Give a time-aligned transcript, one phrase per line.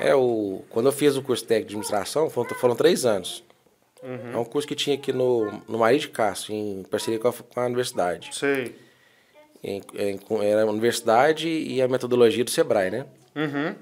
[0.00, 3.44] É, o, quando eu fiz o curso técnico de administração, foram, foram três anos.
[4.02, 4.32] Uhum.
[4.32, 7.32] É um curso que tinha aqui no, no Maria de Castro, em parceria com a,
[7.32, 8.30] com a universidade.
[8.32, 8.74] Sei.
[9.62, 13.06] Em, em, era a universidade e a metodologia do Sebrae, né?
[13.36, 13.74] Uhum.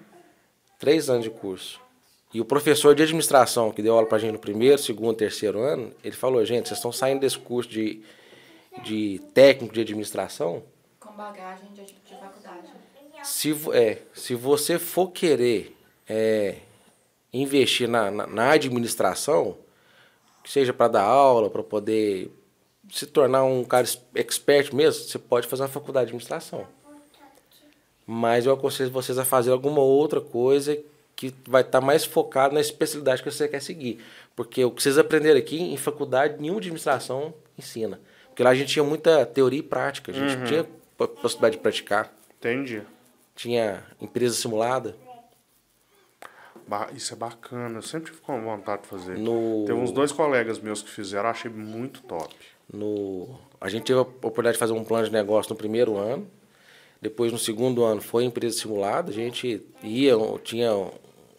[0.77, 1.81] Três anos de curso.
[2.35, 5.93] E o professor de administração, que deu aula pra gente no primeiro, segundo, terceiro ano,
[6.03, 8.03] ele falou, gente, vocês estão saindo desse curso de,
[8.83, 10.65] de técnico de administração...
[10.99, 12.69] Com bagagem de, de faculdade.
[13.23, 15.78] Se, é, se você for querer
[16.09, 16.57] é,
[17.33, 19.57] investir na, na, na administração,
[20.45, 22.31] seja para dar aula, para poder
[22.91, 26.67] se tornar um cara expert mesmo, você pode fazer uma faculdade de administração.
[28.07, 30.79] Mas eu aconselho vocês a fazer alguma outra coisa
[31.15, 34.03] que vai estar tá mais focado na especialidade que você quer seguir.
[34.35, 38.01] Porque o que vocês aprenderam aqui, em faculdade, nenhuma administração ensina.
[38.29, 40.45] Porque lá a gente tinha muita teoria e prática, a gente uhum.
[40.45, 40.65] tinha
[40.97, 42.13] possibilidade de praticar.
[42.39, 42.83] Entendi.
[43.35, 44.97] Tinha empresa simulada.
[46.95, 49.19] Isso é bacana, eu sempre fico com vontade de fazer.
[49.19, 49.65] No...
[49.67, 52.35] Tem uns dois colegas meus que fizeram, achei muito top.
[52.73, 53.39] No...
[53.61, 56.29] A gente teve a oportunidade de fazer um plano de negócio no primeiro ano.
[57.01, 59.11] Depois, no segundo ano, foi empresa simulada.
[59.11, 60.71] A gente ia, tinha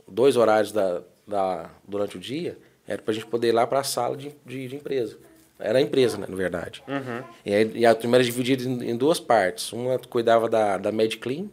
[0.07, 2.57] dois horários da, da, durante o dia,
[2.88, 5.17] era para a gente poder ir lá para a sala de, de, de, empresa.
[5.59, 6.81] Era a empresa, né, na verdade.
[6.88, 7.23] Uhum.
[7.45, 9.72] E, a, e a primeira dividida em, em, duas partes.
[9.73, 11.47] Uma cuidava da, da MedClean,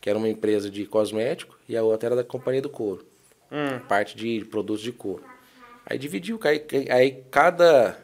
[0.00, 3.06] que era uma empresa de cosmético, e a outra era da Companhia do Couro.
[3.52, 3.78] Hum.
[3.86, 5.22] Parte de produtos de couro.
[5.84, 7.98] Aí dividiu, aí, aí cada,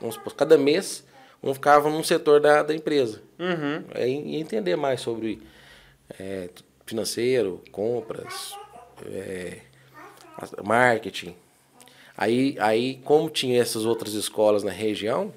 [0.00, 1.04] vamos supor, cada mês
[1.42, 3.20] um ficava num setor da, da empresa.
[3.38, 3.84] Uhum.
[3.94, 5.42] Aí entender mais sobre
[6.20, 6.48] é,
[6.86, 8.54] financeiro, compras,
[9.06, 9.58] é,
[10.62, 11.34] marketing.
[12.16, 15.32] Aí, aí, como tinha essas outras escolas na região,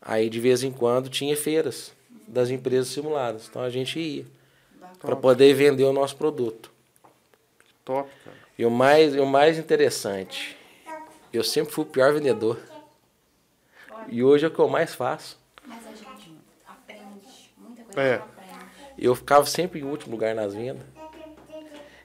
[0.00, 1.92] aí de vez em quando tinha feiras
[2.26, 3.46] das empresas simuladas.
[3.48, 4.26] Então a gente ia
[5.00, 6.73] para poder vender o nosso produto.
[7.84, 8.36] Top, cara.
[8.58, 10.56] E o mais, o mais interessante,
[11.32, 12.58] eu sempre fui o pior vendedor.
[14.08, 15.38] E hoje é o que eu mais faço.
[15.66, 16.32] Mas a gente
[16.66, 18.00] aprende muita coisa.
[18.00, 18.22] É.
[18.96, 20.86] Eu ficava sempre em último lugar nas vendas.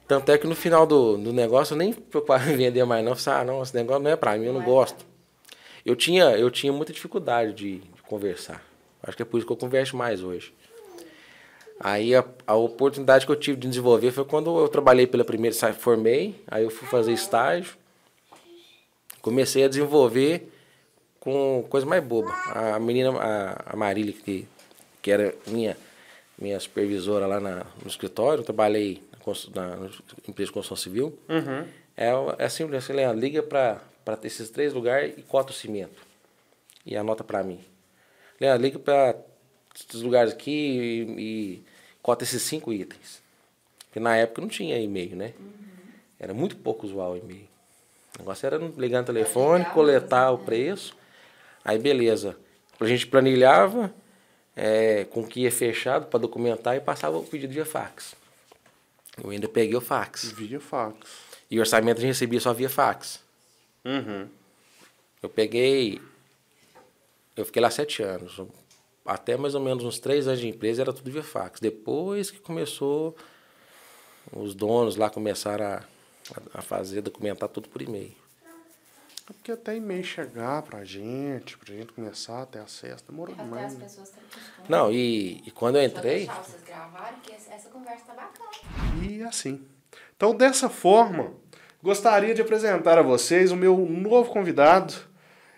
[0.07, 3.11] Tanto é que no final do, do negócio eu nem preocupava em vender mais não.
[3.11, 4.71] Eu falei, ah, não, esse negócio não é pra mim, eu não, não é.
[4.71, 5.05] gosto.
[5.85, 8.65] Eu tinha, eu tinha muita dificuldade de, de, conversar.
[9.03, 10.51] Acho que é por isso que eu converso mais hoje.
[11.79, 15.55] Aí a, a oportunidade que eu tive de desenvolver foi quando eu trabalhei pela primeira,
[15.73, 17.77] formei, aí eu fui fazer estágio,
[19.21, 20.51] comecei a desenvolver
[21.19, 22.31] com coisa mais boba.
[22.53, 24.47] A menina, a, a Marília, que,
[25.01, 25.77] que era minha,
[26.37, 29.01] minha supervisora lá na, no escritório, eu trabalhei
[29.53, 29.89] na, na
[30.27, 31.17] empresa de construção civil.
[31.29, 31.65] Uhum.
[31.95, 32.11] É,
[32.45, 33.81] é simples, assim, Leandro, liga para
[34.23, 36.01] esses três lugares e cota o cimento.
[36.85, 37.59] E anota para mim.
[38.39, 39.15] Leandro, liga para
[39.75, 41.63] esses lugares aqui e, e,
[42.01, 43.21] cota esses cinco itens.
[43.85, 45.33] Porque na época não tinha e-mail, né?
[45.39, 45.53] Uhum.
[46.19, 47.47] Era muito pouco usual o e-mail.
[48.15, 50.95] O negócio era ligar no telefone, coletar o preço.
[51.63, 52.37] Aí beleza.
[52.79, 53.93] A gente planilhava
[54.55, 58.15] é, com o que ia fechado para documentar e passava o pedido via fax.
[59.21, 60.31] Eu ainda peguei o fax.
[60.31, 60.97] Via fax.
[61.49, 63.21] E o orçamento a gente recebia só via fax.
[63.83, 64.27] Uhum.
[65.21, 66.01] Eu peguei.
[67.35, 68.39] Eu fiquei lá sete anos.
[69.09, 71.59] Até mais ou menos uns três anos de empresa era tudo via fax.
[71.59, 73.17] Depois que começou,
[74.31, 75.81] os donos lá começaram a,
[76.53, 78.13] a fazer, documentar tudo por e-mail.
[79.27, 83.43] É porque até e-mail chegar pra gente, pra gente começar a ter acesso, demorou Até
[83.43, 83.73] demais.
[83.73, 84.67] as pessoas terem costume.
[84.69, 86.27] Não, e, e quando eu entrei.
[86.27, 89.09] Deixar vocês gravarem, que essa conversa tá bacana.
[89.09, 89.65] E assim.
[90.15, 91.33] Então, dessa forma,
[91.81, 94.93] gostaria de apresentar a vocês o meu novo convidado.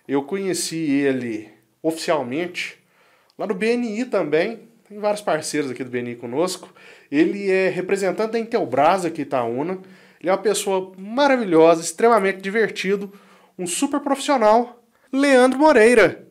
[0.08, 1.52] Eu conheci ele
[1.84, 2.81] oficialmente
[3.42, 4.70] lá no BNI também.
[4.88, 6.72] Tem vários parceiros aqui do BNI conosco.
[7.12, 9.80] Ele é representante da Intelbras aqui em Itaúna.
[10.20, 13.12] Ele é uma pessoa maravilhosa, extremamente divertido
[13.58, 16.28] um super profissional, Leandro Moreira.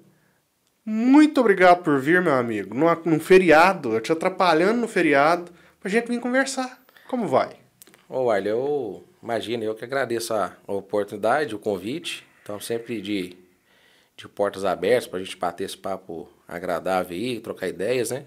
[0.85, 2.75] Muito obrigado por vir, meu amigo.
[2.75, 6.83] Num, num feriado, eu te atrapalhando no feriado, pra gente vir conversar.
[7.09, 7.57] Como vai?
[8.09, 12.27] Ô, oh, Arley, eu imagino, eu que agradeço a oportunidade, o convite.
[12.43, 13.37] Então, sempre de,
[14.17, 18.27] de portas abertas pra gente bater esse papo agradável aí, trocar ideias, né?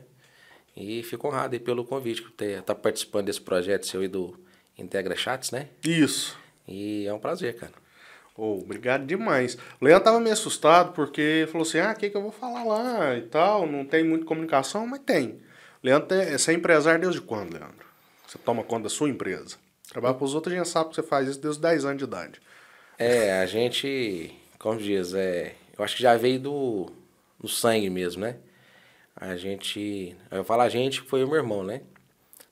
[0.75, 4.40] E fico honrado aí pelo convite, por estar tá participando desse projeto seu aí do
[4.78, 5.68] Integra Chats, né?
[5.84, 6.38] Isso.
[6.68, 7.74] E é um prazer, cara.
[8.36, 9.56] Oh, obrigado demais.
[9.80, 12.64] O Leandro tava meio assustado porque falou assim: ah, o que, que eu vou falar
[12.64, 13.68] lá e tal?
[13.68, 15.40] Não tem muita comunicação, mas tem.
[15.84, 17.86] Leandro, tem, você é empresário desde quando, Leandro?
[18.25, 19.58] Você toma conta da sua empresa?
[19.90, 21.98] Trabalha para os outros, a gente sabe que você faz isso desde os 10 anos
[21.98, 22.42] de idade.
[22.98, 26.92] É, a gente, como diz, é, eu acho que já veio do,
[27.44, 28.38] do sangue mesmo, né?
[29.13, 31.81] A gente, eu falo a gente, foi o meu irmão, né?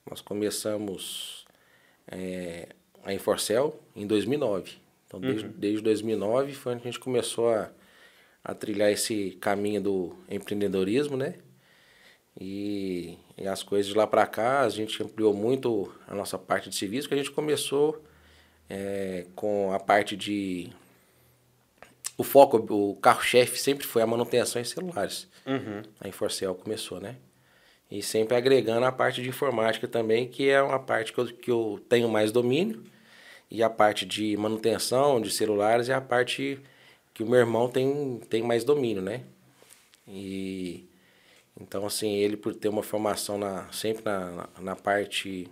[0.08, 1.46] Nós começamos
[2.06, 2.68] é,
[3.02, 4.74] a Inforcel em 2009.
[5.06, 7.70] Então, desde, desde 2009 foi onde a gente começou a,
[8.44, 11.36] a trilhar esse caminho do empreendedorismo, né?
[12.38, 16.68] E, e as coisas de lá para cá, a gente ampliou muito a nossa parte
[16.68, 18.02] de serviço, que a gente começou
[18.68, 20.70] é, com a parte de.
[22.16, 25.28] O foco, o carro-chefe sempre foi a manutenção em celulares.
[26.00, 27.16] A Inforcel começou, né?
[27.90, 31.50] E sempre agregando a parte de informática também, que é uma parte que eu, que
[31.50, 32.82] eu tenho mais domínio.
[33.50, 36.58] E a parte de manutenção de celulares é a parte
[37.12, 39.22] que o meu irmão tem, tem mais domínio, né?
[40.08, 40.88] E
[41.60, 45.48] então, assim, ele por ter uma formação na, sempre na, na, parte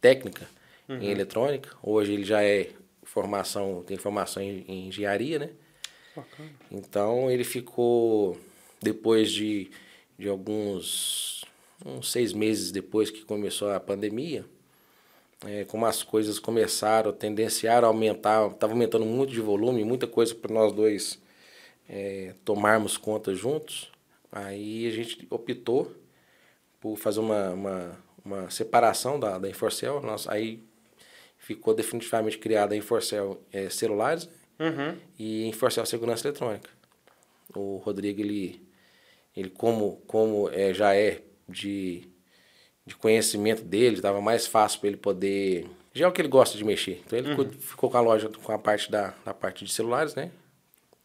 [0.00, 0.48] técnica
[0.88, 2.70] em eletrônica, hoje ele já é
[3.02, 5.50] formação, tem formação em, em engenharia, né?
[6.70, 8.38] Então ele ficou,
[8.80, 9.70] depois de,
[10.18, 11.44] de alguns
[11.84, 14.44] uns seis meses depois que começou a pandemia,
[15.46, 20.34] é, como as coisas começaram, tendenciaram a aumentar, estava aumentando muito de volume, muita coisa
[20.34, 21.18] para nós dois
[21.88, 23.90] é, tomarmos conta juntos,
[24.30, 25.90] aí a gente optou
[26.78, 30.62] por fazer uma, uma, uma separação da, da Inforcel, nós, aí
[31.38, 34.28] ficou definitivamente criada a Inforcel é, Celulares
[34.60, 34.94] Uhum.
[35.18, 36.68] e Inforcel Segurança Eletrônica.
[37.56, 38.62] O Rodrigo, ele,
[39.34, 42.04] ele como, como é, já é de,
[42.84, 45.66] de conhecimento dele, estava mais fácil para ele poder...
[45.92, 47.02] Já é o que ele gosta de mexer.
[47.04, 50.14] Então ele cu- ficou com a loja, com a parte da, da parte de celulares,
[50.14, 50.30] né?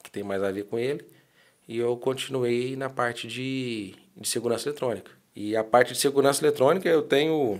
[0.04, 1.04] Que tem mais a ver com ele.
[1.68, 5.10] E eu continuei na parte de, de segurança eletrônica.
[5.36, 7.60] E a parte de segurança eletrônica eu tenho...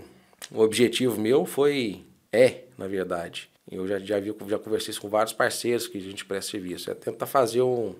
[0.52, 2.04] O objetivo meu foi...
[2.32, 3.50] É, na verdade.
[3.70, 6.90] Eu já, já, vi, já conversei isso com vários parceiros que a gente presta serviço.
[6.90, 7.94] É tentar fazer um,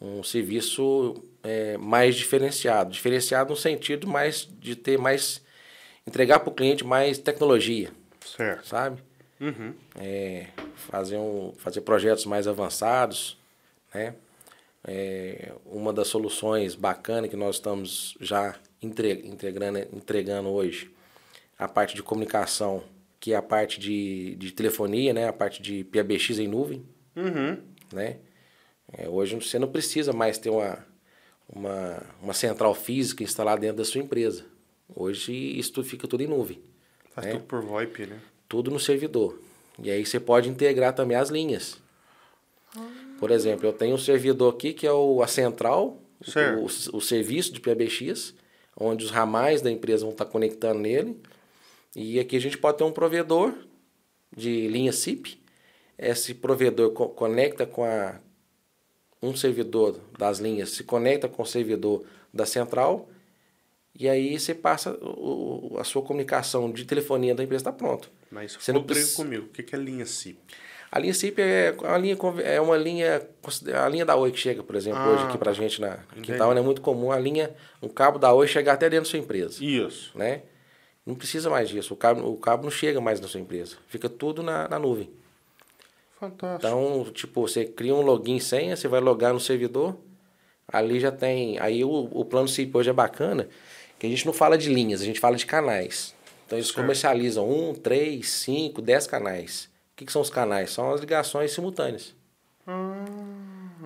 [0.00, 2.90] um serviço é, mais diferenciado.
[2.90, 5.40] Diferenciado no sentido mais de ter mais.
[6.06, 7.90] entregar para o cliente mais tecnologia,
[8.24, 8.66] Certo.
[8.66, 9.02] sabe?
[9.40, 9.72] Uhum.
[9.94, 13.38] É, fazer, um, fazer projetos mais avançados,
[13.94, 14.14] né?
[14.84, 20.90] É, uma das soluções bacanas que nós estamos já entre, integrando, entregando hoje,
[21.58, 22.82] a parte de comunicação,
[23.20, 25.26] que é a parte de, de telefonia, né?
[25.28, 26.84] A parte de PABX em nuvem,
[27.16, 27.58] Uhum.
[27.92, 28.18] né?
[28.96, 30.78] É, hoje você não precisa mais ter uma,
[31.48, 34.44] uma, uma central física instalada dentro da sua empresa.
[34.94, 36.62] Hoje isso tudo fica tudo em nuvem.
[37.10, 37.30] Faz É.
[37.32, 38.18] tudo por VoIP, né?
[38.48, 39.38] tudo no servidor.
[39.82, 41.78] E aí você pode integrar também as linhas.
[43.18, 46.60] Por exemplo, eu tenho um servidor aqui que é o, a central, Certo.
[46.60, 48.34] o, o serviço de PBX,
[48.78, 51.16] onde os ramais da empresa vão estar conectando nele.
[51.96, 53.52] E aqui a gente pode ter um provedor
[54.36, 55.40] de linha SIP.
[55.98, 58.20] Esse provedor co- conecta com a,
[59.22, 63.08] um servidor das linhas, se conecta com o servidor da central.
[63.98, 68.10] E aí você passa o, a sua comunicação de telefonia da empresa está pronto.
[68.30, 70.38] Mas Você não precisa- comigo, o que é linha SIP?
[70.90, 73.28] A linha SIP é uma linha, é uma linha,
[73.84, 75.98] a linha da Oi que chega, por exemplo, Ah, hoje aqui pra gente na.
[76.22, 79.18] Quintal, é muito comum a linha, um cabo da Oi chegar até dentro da sua
[79.18, 80.16] empresa, Isso.
[80.16, 80.42] né?
[81.08, 84.10] Não precisa mais disso, o cabo, o cabo não chega mais na sua empresa, fica
[84.10, 85.08] tudo na, na nuvem.
[86.20, 86.66] Fantástico.
[86.66, 89.96] Então, tipo, você cria um login senha, você vai logar no servidor,
[90.70, 93.48] ali já tem, aí o, o plano SIP hoje é bacana,
[93.98, 96.14] que a gente não fala de linhas, a gente fala de canais.
[96.46, 96.76] Então eles Certo.
[96.76, 99.70] comercializam um, três, cinco, dez canais.
[99.92, 100.70] O que, que são os canais?
[100.70, 102.14] São as ligações simultâneas.
[102.66, 103.06] Ah,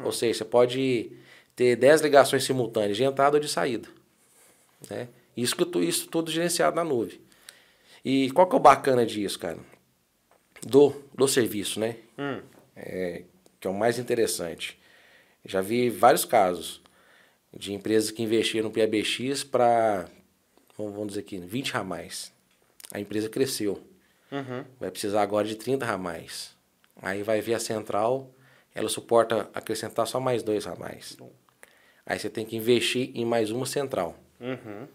[0.05, 1.13] Ou seja, você pode
[1.55, 3.89] ter 10 ligações simultâneas de entrada ou de saída.
[4.91, 5.07] Né?
[5.37, 7.21] Isso, que tu- isso tudo gerenciado na nuvem.
[8.05, 9.59] E qual que é o bacana disso, cara?
[10.67, 11.97] Do, do serviço, né?
[12.19, 12.41] hum,
[12.77, 13.23] É,
[13.61, 14.79] que é o mais interessante.
[15.45, 16.81] Já vi vários casos
[17.57, 20.09] de empresas que investiram no PABX para,
[20.79, 22.33] vamos dizer aqui, 20 ramais.
[22.93, 23.83] A empresa cresceu.
[24.31, 24.65] uhum.
[24.81, 26.55] Vai precisar agora de 30 ramais.
[27.01, 28.31] Aí vai ver a central,
[28.75, 31.17] ela suporta acrescentar só mais dois ramais.
[32.07, 34.17] Aí você tem que investir em mais uma central.
[34.41, 34.87] Uhum.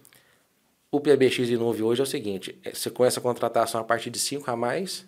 [0.90, 4.10] O PBX de nuvem hoje é o seguinte: é, você começa a contratação a partir
[4.10, 5.06] de 5 ramais.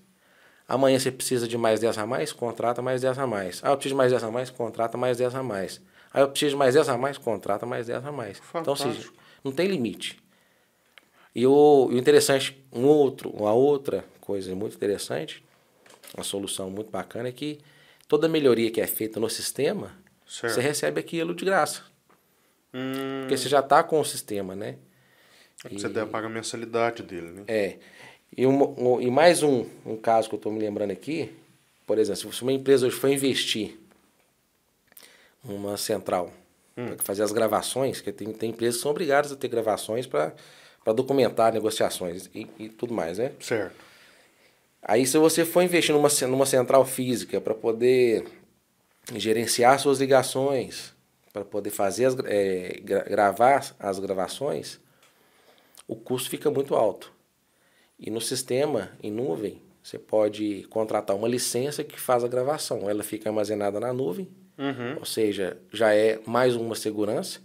[0.68, 3.60] Amanhã você precisa de mais 10 ramais, contrata mais 10 ramais.
[3.64, 5.82] Ah, eu preciso de mais 10 ramais, contrata mais 10 ramais.
[6.14, 8.42] Aí eu preciso de mais 10 ramais, contrata mais 10 ramais.
[8.50, 9.18] Então, ou seja, Fantástico.
[9.44, 10.20] não tem limite.
[11.34, 15.44] E o, o interessante, um outro, uma outra coisa muito interessante,
[16.16, 17.60] uma solução muito bacana é que
[18.08, 19.96] toda melhoria que é feita no sistema,
[20.28, 20.54] Certo.
[20.54, 21.82] você recebe aquilo de graça.
[22.72, 24.76] Hum, Porque você já está com o sistema, né?
[25.72, 27.44] Você deve pagar a mensalidade dele, né?
[27.48, 27.78] É.
[28.36, 31.34] E, um, e mais um, um caso que eu estou me lembrando aqui,
[31.86, 33.78] por exemplo, se uma empresa hoje for investir
[35.44, 36.32] numa central
[36.76, 40.34] para fazer as gravações, que tem, tem empresas que são obrigadas a ter gravações para
[40.96, 43.34] documentar negociações e, e tudo mais, né?
[43.42, 43.76] Certo.
[44.82, 48.26] Aí, se você for investir numa, numa central física para poder
[49.16, 50.94] gerenciar suas ligações,
[51.34, 54.80] para poder fazer as, gra- gravar as gravações,
[55.90, 57.12] o custo fica muito alto.
[58.00, 62.90] E no sistema, em nuvem, você pode contratar uma licença que faz a gravação.
[62.90, 64.98] Ela fica armazenada na nuvem, Uhum.
[65.00, 67.40] ou seja, já é mais uma segurança,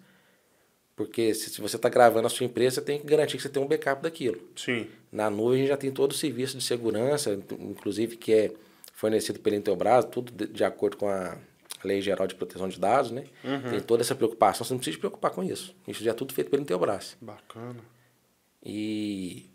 [0.96, 3.48] porque se, se você está gravando a sua empresa, você tem que garantir que você
[3.48, 4.40] tem um backup daquilo.
[4.54, 4.88] Sim.
[5.10, 8.52] Na nuvem a gente já tem todo o serviço de segurança, inclusive que é
[8.92, 11.36] fornecido pela Intelbras, tudo de, de acordo com a
[11.84, 13.24] Lei Geral de Proteção de Dados, né?
[13.70, 15.74] Tem toda essa preocupação, você não precisa se preocupar com isso.
[15.86, 17.16] Isso já é tudo feito pela Intelbras.
[17.20, 17.80] Bacana.
[18.64, 19.50] E,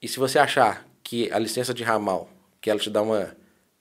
[0.00, 2.28] e se você achar que a licença de ramal,
[2.60, 3.36] que ela te dá uma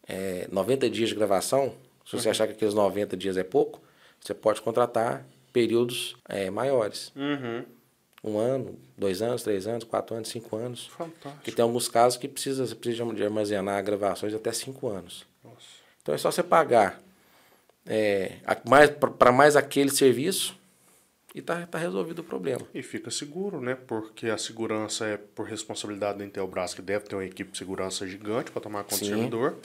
[0.07, 1.73] é, 90 dias de gravação,
[2.05, 3.81] se você achar que aqueles 90 dias é pouco,
[4.19, 7.11] você pode contratar períodos é, maiores.
[7.15, 7.63] Uhum.
[8.23, 10.87] Um ano, dois anos, três anos, quatro anos, cinco anos.
[10.87, 11.35] Fantástico.
[11.35, 15.25] Porque tem alguns casos que precisa, você precisa de armazenar gravações até cinco anos.
[15.43, 15.55] Nossa.
[16.01, 17.01] Então é só você pagar
[17.85, 18.37] é,
[18.67, 20.58] mais para mais aquele serviço
[21.33, 22.65] e tá, tá resolvido o problema.
[22.73, 23.75] E fica seguro, né?
[23.75, 28.07] Porque a segurança é por responsabilidade da Intelbras, que deve ter uma equipe de segurança
[28.07, 29.13] gigante para tomar conta do Sim.
[29.13, 29.55] servidor.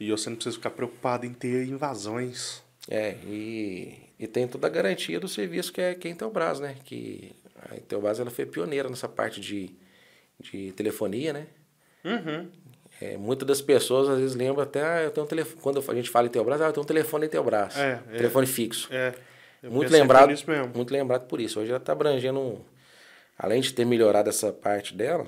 [0.00, 2.62] E você não precisa ficar preocupado em ter invasões.
[2.90, 6.60] É, e, e tem toda a garantia do serviço que é, que é a Intelbras,
[6.60, 6.76] né?
[6.84, 7.32] Que
[7.70, 9.70] a Intelbras ela foi pioneira nessa parte de,
[10.40, 11.46] de telefonia, né?
[12.04, 12.50] Uhum.
[13.00, 15.94] É, muitas das pessoas às vezes lembram até, ah, eu tenho um telefone, quando a
[15.94, 18.16] gente fala Intelbras, ah, eu tenho um telefone Intelbras, É, é.
[18.16, 18.88] telefone fixo.
[18.92, 19.14] É.
[19.64, 20.72] eu muito lembrado, por isso mesmo.
[20.74, 21.60] muito lembrado por isso.
[21.60, 22.64] Hoje ela está abrangendo,
[23.38, 25.26] além de ter melhorado essa parte dela,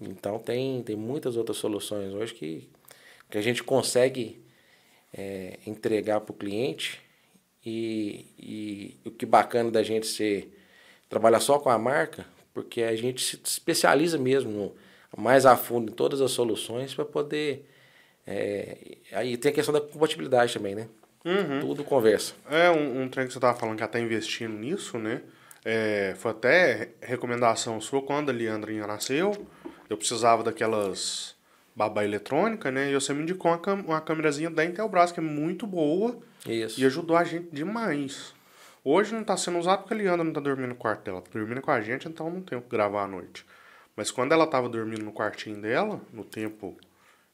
[0.00, 2.68] então tem, tem muitas outras soluções hoje que,
[3.30, 4.40] que a gente consegue
[5.12, 7.00] é, entregar para o cliente
[7.64, 10.56] e, e o que bacana da gente ser
[11.08, 12.24] trabalhar só com a marca,
[12.54, 14.74] porque a gente se especializa mesmo no-
[15.16, 17.68] mais a fundo em todas as soluções para poder
[18.26, 18.76] é,
[19.12, 20.88] aí tem a questão da compatibilidade também, né?
[21.24, 21.60] Uhum.
[21.60, 22.34] Tudo conversa.
[22.50, 25.20] É um, um trem que você tava falando que até investindo nisso, né?
[25.64, 29.46] É, foi até recomendação sua quando a Leandrinha nasceu.
[29.88, 31.36] Eu precisava daquelas
[31.76, 32.90] babá eletrônica, né?
[32.90, 36.80] E você me indicou uma, cam- uma câmerazinha da Intelbras, que é muito boa Isso.
[36.80, 38.34] e ajudou a gente demais.
[38.82, 41.20] Hoje não tá sendo usado porque a Leandra não tá dormindo no quarto dela.
[41.20, 43.44] Tá dormindo com a gente, então não tem o que gravar à noite.
[43.94, 46.78] Mas quando ela tava dormindo no quartinho dela, no tempo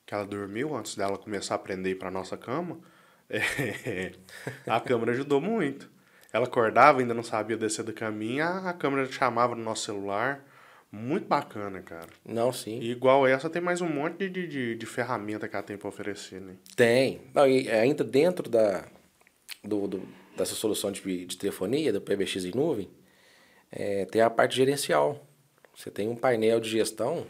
[0.05, 2.79] que ela dormiu, antes dela começar a aprender a ir pra nossa cama,
[3.29, 4.13] é,
[4.67, 5.91] a câmera ajudou muito.
[6.33, 10.45] Ela acordava, ainda não sabia descer do caminho, a, a câmera chamava no nosso celular.
[10.91, 12.09] Muito bacana, cara.
[12.25, 12.79] Não, sim.
[12.81, 15.89] E igual essa, tem mais um monte de, de, de, ferramenta que ela tem pra
[15.89, 16.55] oferecer, né?
[16.75, 17.21] Tem.
[17.35, 18.85] Não, e ainda dentro da,
[19.65, 22.89] do, do- dessa solução de, de telefonia, do PBX em nuvem,
[23.71, 25.27] é, tem a parte gerencial.
[25.75, 27.27] Você tem um painel de gestão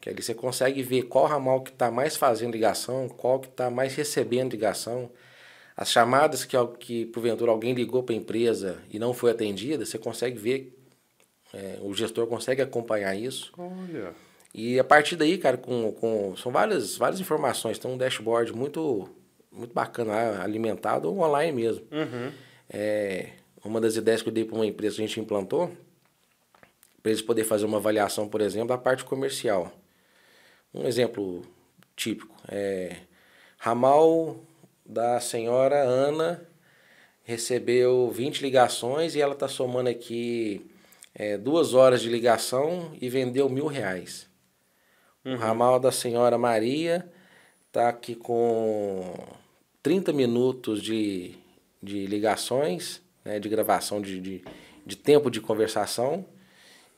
[0.00, 3.70] que ali você consegue ver qual ramal que está mais fazendo ligação, qual que está
[3.70, 5.10] mais recebendo ligação.
[5.76, 9.98] As chamadas que, que porventura alguém ligou para a empresa e não foi atendida, você
[9.98, 10.78] consegue ver,
[11.52, 13.52] é, o gestor consegue acompanhar isso.
[13.56, 14.12] Olha.
[14.54, 17.78] E a partir daí, cara, com, com são várias, várias informações.
[17.78, 19.08] Tem um dashboard muito,
[19.50, 21.86] muito bacana, alimentado online mesmo.
[21.90, 22.30] Uhum.
[22.68, 23.30] É,
[23.64, 25.70] uma das ideias que eu dei para uma empresa que a gente implantou,
[27.02, 29.72] para eles poderem fazer uma avaliação, por exemplo, da parte comercial.
[30.72, 31.42] Um exemplo
[31.96, 32.96] típico é
[33.58, 34.36] ramal
[34.86, 36.46] da senhora Ana
[37.24, 40.70] recebeu 20 ligações e ela está somando aqui
[41.14, 44.26] é, duas horas de ligação e vendeu mil reais.
[45.24, 47.08] O ramal da senhora Maria
[47.68, 49.14] está aqui com
[49.82, 51.36] 30 minutos de,
[51.80, 54.44] de ligações, né, de gravação de, de,
[54.84, 56.24] de tempo de conversação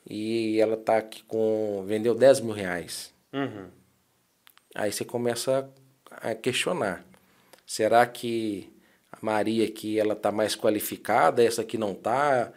[0.07, 1.83] e ela está aqui com.
[1.87, 3.13] vendeu 10 mil reais.
[3.33, 3.67] Uhum.
[4.73, 5.69] Aí você começa
[6.11, 7.05] a questionar.
[7.65, 8.71] Será que
[9.11, 12.51] a Maria aqui ela está mais qualificada, essa aqui não está?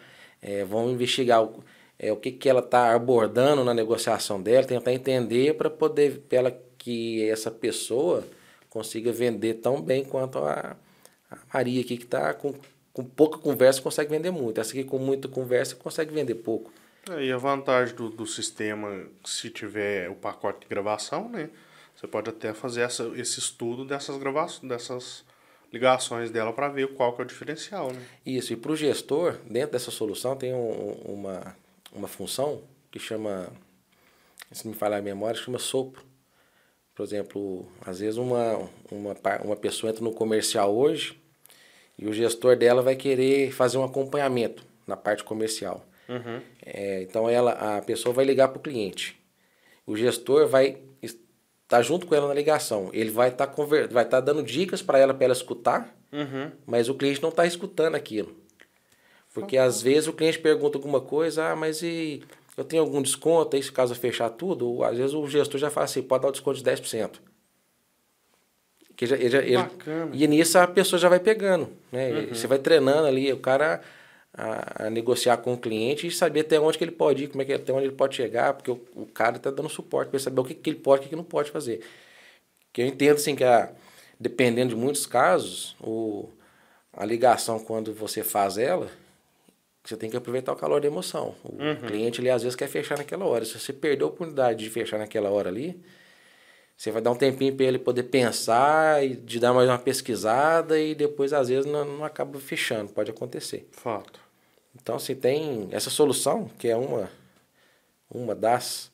[0.69, 1.64] vamos investigar o,
[1.99, 6.38] é, o que, que ela está abordando na negociação dela, tentar entender para poder pra
[6.38, 8.25] ela que essa pessoa
[8.71, 10.76] consiga vender tão bem quanto a,
[11.31, 12.55] a Maria aqui que está com,
[12.93, 14.61] com pouca conversa consegue vender muito.
[14.61, 16.71] Essa aqui com muita conversa consegue vender pouco.
[17.11, 21.50] É, e a vantagem do, do sistema, se tiver o pacote de gravação, né?
[21.97, 25.25] Você pode até fazer essa, esse estudo dessas gravações, dessas
[25.73, 28.00] ligações dela para ver qual que é o diferencial, né?
[28.25, 31.57] Isso, e para o gestor, dentro dessa solução, tem um- uma,
[31.93, 33.50] uma função que chama,
[34.52, 36.02] se me falar a memória, chama sopro.
[36.95, 41.19] Por exemplo, às vezes uma, uma, uma pessoa entra no comercial hoje
[41.99, 45.85] e o gestor dela vai querer fazer um acompanhamento na parte comercial.
[46.65, 49.19] É, então ela, a pessoa vai ligar para o cliente.
[49.87, 51.19] O gestor vai es-
[51.67, 52.91] tá junto com ela na ligação.
[52.93, 53.88] Ele vai estar conver...
[53.88, 56.50] vai tá dando dicas para ela para ela escutar, Uhum.
[56.67, 58.35] mas o cliente não está escutando aquilo.
[59.35, 62.23] Porque às vezes o cliente pergunta alguma coisa, ah, mas e
[62.57, 64.83] eu tenho algum desconto aí se caso fechar tudo?
[64.83, 67.21] Às vezes o gestor já fala assim, pode dar o desconto de 10%.
[68.97, 69.57] Que já, ele ele-
[70.12, 71.69] e nisso a pessoa já vai pegando.
[71.93, 72.27] Né?
[72.35, 73.81] Você vai treinando ali o cara
[74.35, 77.42] a, a negociar com o cliente e saber até onde que ele pode ir, como
[77.42, 80.18] é que até onde ele pode chegar, porque o, o cara está dando suporte para
[80.18, 81.80] saber o que, que ele pode e o que, que não pode fazer.
[82.73, 83.73] Que eu entendo assim que a,
[84.18, 86.28] dependendo de muitos casos, o,
[86.92, 88.90] a ligação quando você faz ela,
[89.85, 91.35] você tem que aproveitar o calor da emoção.
[91.42, 93.44] O cliente ele às vezes quer fechar naquela hora.
[93.44, 95.80] Se você perder a oportunidade de fechar naquela hora ali,
[96.78, 100.78] você vai dar um tempinho para ele poder pensar e de dar mais uma pesquisada
[100.78, 103.68] e depois às vezes não, não acaba fechando, pode acontecer.
[103.73, 104.20] Fato.
[104.80, 107.11] Então, assim, tem essa solução, que é uma,
[108.08, 108.92] uma das,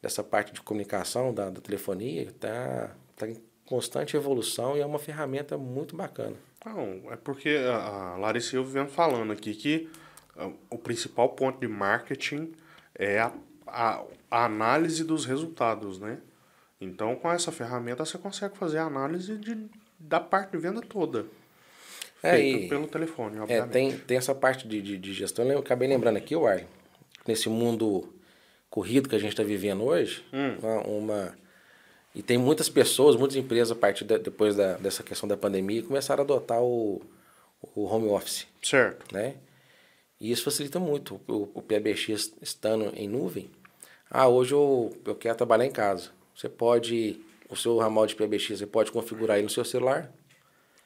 [0.00, 5.00] dessa parte de comunicação da, da telefonia, está tá em constante evolução e é uma
[5.00, 6.36] ferramenta muito bacana.
[6.64, 9.90] Não, é porque a a Larissa e eu vivemos falando aqui que
[10.36, 12.52] ah, o principal ponto de marketing
[12.94, 13.32] é a,
[13.66, 16.20] a, a análise dos resultados, né?
[16.80, 19.56] Então, com essa ferramenta, você consegue fazer a análise de,
[19.98, 21.26] da parte de venda toda.
[22.22, 23.72] É, Feita e- pelo telefone, É, obviamente.
[23.72, 25.44] tem, tem essa parte de, de, de gestão.
[25.50, 26.66] Eu acabei lembrando aqui, Warley,
[27.26, 28.12] nesse mundo
[28.68, 30.24] corrido que a gente está vivendo hoje,
[30.60, 31.38] uma, uma-
[32.14, 35.82] e tem muitas pessoas, muitas empresas, a partir da, depois da, dessa questão da pandemia,
[35.82, 37.00] começaram a adotar o,
[37.74, 39.14] o home office, Certo.
[39.14, 39.34] né?
[40.18, 41.20] E isso facilita muito.
[41.28, 43.50] O, o PBX estando em nuvem,
[44.10, 46.10] ah, hoje eu, eu quero trabalhar em casa.
[46.36, 50.12] Você pode, o seu ramal de PBX, você pode configurar ele no seu celular,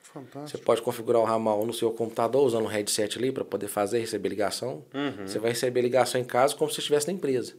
[0.03, 0.65] você Fantástico.
[0.65, 4.01] pode configurar o ramal no seu computador usando um headset ali para poder fazer e
[4.03, 4.85] receber ligação.
[5.27, 7.55] Você vai receber ligação em casa como se estivesse na empresa.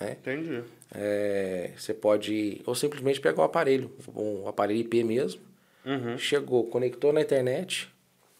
[0.00, 0.12] Né?
[0.20, 0.62] Entendi.
[0.94, 5.40] É, você pode ou simplesmente pegar o aparelho, um aparelho IP mesmo,
[5.84, 6.18] Uhum.
[6.18, 7.88] chegou, conectou na internet,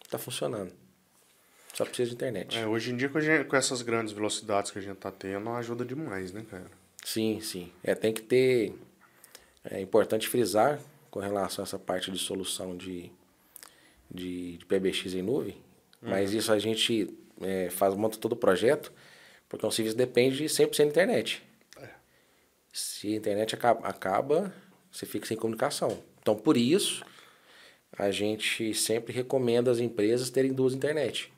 [0.03, 0.71] está funcionando.
[1.73, 2.57] Só precisa de internet.
[2.57, 5.49] É, hoje em dia, com, gente- com essas grandes velocidades que a gente tá tendo,
[5.51, 6.69] ajuda demais, né, cara?
[7.03, 7.71] Sim, sim.
[7.83, 8.73] É, tem que ter.
[9.63, 10.79] É importante frisar
[11.09, 13.11] com relação a essa parte de solução de,
[14.09, 15.57] de, de PBX em nuvem,
[16.01, 18.91] mas isso a gente é, faz, monta todo o projeto,
[19.49, 21.43] porque um serviço depende de 100% da internet.
[22.71, 24.53] Se a internet acaba, acaba,
[24.91, 25.97] você fica sem comunicação.
[26.21, 27.03] Então, por isso,
[27.97, 31.31] a gente sempre recomenda às empresas terem duas internet.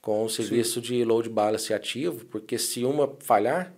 [0.00, 3.72] Com o serviço de load balance ativo, porque se uma falhar,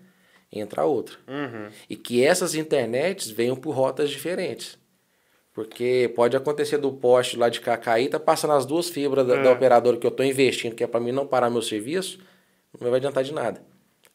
[0.60, 1.16] entra outra.
[1.28, 1.68] Uhum.
[1.88, 4.78] E que essas internets venham por rotas diferentes.
[5.52, 9.36] Porque pode acontecer do poste lá de cá cair, tá passando as duas fibras da,
[9.36, 9.52] da É.
[9.52, 12.18] operadora que eu estou investindo, que é para mim não parar meu serviço,
[12.80, 13.62] não vai adiantar de nada.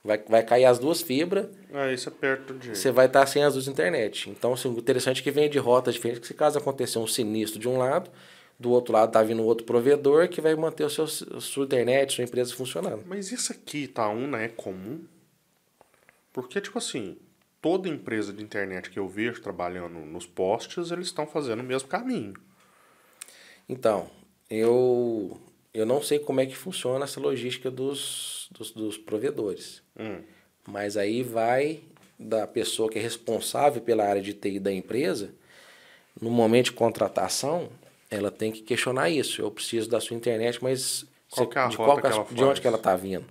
[0.04, 2.70] Vai, vai cair as duas fibras, É, isso é perto de.
[2.76, 4.30] você vai estar sem as duas internet.
[4.30, 7.08] Então, assim, o interessante é que vem de rotas diferentes, que se caso acontecer um
[7.08, 8.10] sinistro de um lado,
[8.58, 12.14] do outro lado tá vindo outro provedor que vai manter o seu, a sua internet,
[12.14, 13.04] sua empresa funcionando.
[13.06, 15.00] Mas isso aqui, Itaúna, é comum?
[16.42, 17.18] Porque, tipo assim,
[17.62, 21.88] toda empresa de internet que eu vejo trabalhando nos postes, eles estão fazendo o mesmo
[21.88, 22.34] caminho.
[23.68, 24.10] Então,
[24.50, 25.40] eu,
[25.74, 29.82] eu não sei como é que funciona essa logística dos, dos, dos provedores.
[29.98, 30.22] Hum.
[30.68, 31.82] Mas aí vai
[32.18, 35.34] da pessoa que é responsável pela área de TI da empresa,
[36.20, 37.70] no momento de contratação,
[38.10, 39.42] ela tem que questionar isso.
[39.42, 42.02] Eu preciso da sua internet, mas Qual você- é de, qual
[42.34, 43.26] de onde que ela está vindo?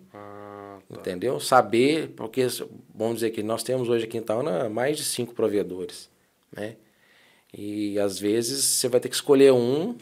[0.90, 1.38] Entendeu?
[1.38, 2.46] Saber, porque
[2.94, 6.09] vamos dizer que nós temos hoje aqui em Itaúna mais de cinco provedores,
[6.51, 6.77] né?
[7.53, 9.96] E às vezes você vai ter que escolher um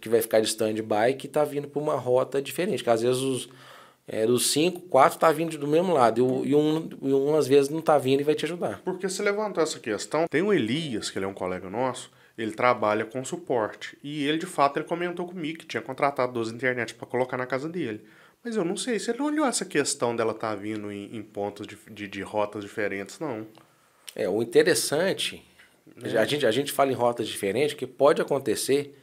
[0.00, 2.82] que vai ficar de stand-by que está vindo por uma rota diferente.
[2.82, 3.48] Que às vezes os,
[4.06, 7.34] é, dos cinco, quatro tá vindo do mesmo lado e, o- e um, e um
[7.36, 8.80] às vezes não tá vindo e vai te ajudar.
[8.84, 10.26] Porque você levantou essa questão.
[10.28, 13.98] Tem o Elias, que ele é um colega nosso, ele trabalha com suporte.
[14.02, 17.44] E ele, de fato, ele comentou comigo que tinha contratado duas internet para colocar na
[17.46, 18.00] casa dele.
[18.44, 21.22] Mas eu não sei se ele não olhou essa questão dela estar vindo em, em
[21.22, 23.46] pontos de, de, de rotas diferentes, não.
[24.14, 25.44] É, o interessante,
[26.02, 28.96] a, gente, a gente fala em rotas diferentes, que pode acontecer,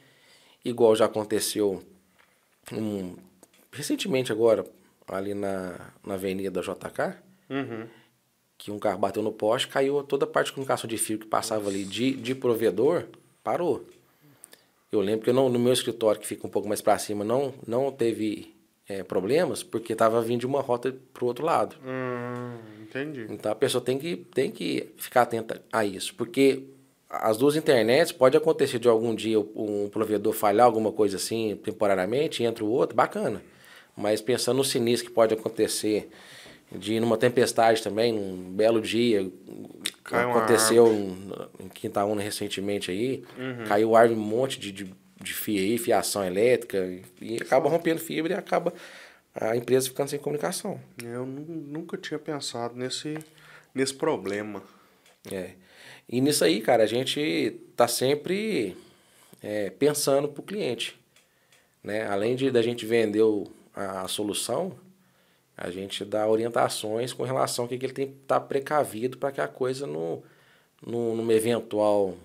[0.64, 1.84] igual já aconteceu
[2.72, 3.16] um,
[3.72, 4.66] recentemente agora,
[5.08, 7.86] ali na, na avenida JK, Uhum.
[8.58, 11.28] que um carro bateu no poste, caiu toda a parte de comunicação de fio que
[11.28, 13.06] passava ali de, de provedor,
[13.44, 13.86] parou.
[14.92, 17.24] Eu lembro que eu não, no meu escritório, que fica um pouco mais para cima,
[17.24, 18.55] não, não teve
[18.88, 21.76] é, problemas, porque estava vindo de uma rota para o outro lado.
[21.84, 23.26] Hum, entendi.
[23.30, 26.64] Então a pessoa tem que, tem que ficar atenta a isso, porque
[27.10, 32.44] as duas internets pode acontecer de algum dia um provedor falhar alguma coisa assim temporariamente,
[32.44, 33.42] entra o outro, bacana.
[33.96, 36.10] Mas pensando no sinistro que pode acontecer
[36.72, 39.30] de ir numa tempestade também, num belo dia.
[40.04, 40.88] Cai uma aconteceu
[41.60, 43.24] em Quintaúna recentemente aí.
[43.68, 46.78] Caiu árvore, um monte de, de, de fio aí, fiação elétrica.
[47.22, 48.74] E, acaba rompendo fibra e acaba
[49.34, 50.80] a empresa ficando sem comunicação.
[51.04, 53.18] Eu nu- nunca tinha pensado nesse,
[53.74, 54.62] nesse problema.
[55.32, 55.52] É.
[56.08, 58.78] E nisso aí, cara, a gente tá sempre
[59.42, 60.98] é, pensando pro cliente.
[61.84, 62.06] Né?
[62.08, 64.76] Além de da gente vender o- a, a solução,
[65.58, 69.32] a gente dá orientações com relação ao que, que ele tem que estar precavido para
[69.32, 70.22] que a coisa no,
[70.86, 72.16] no, numa eventual.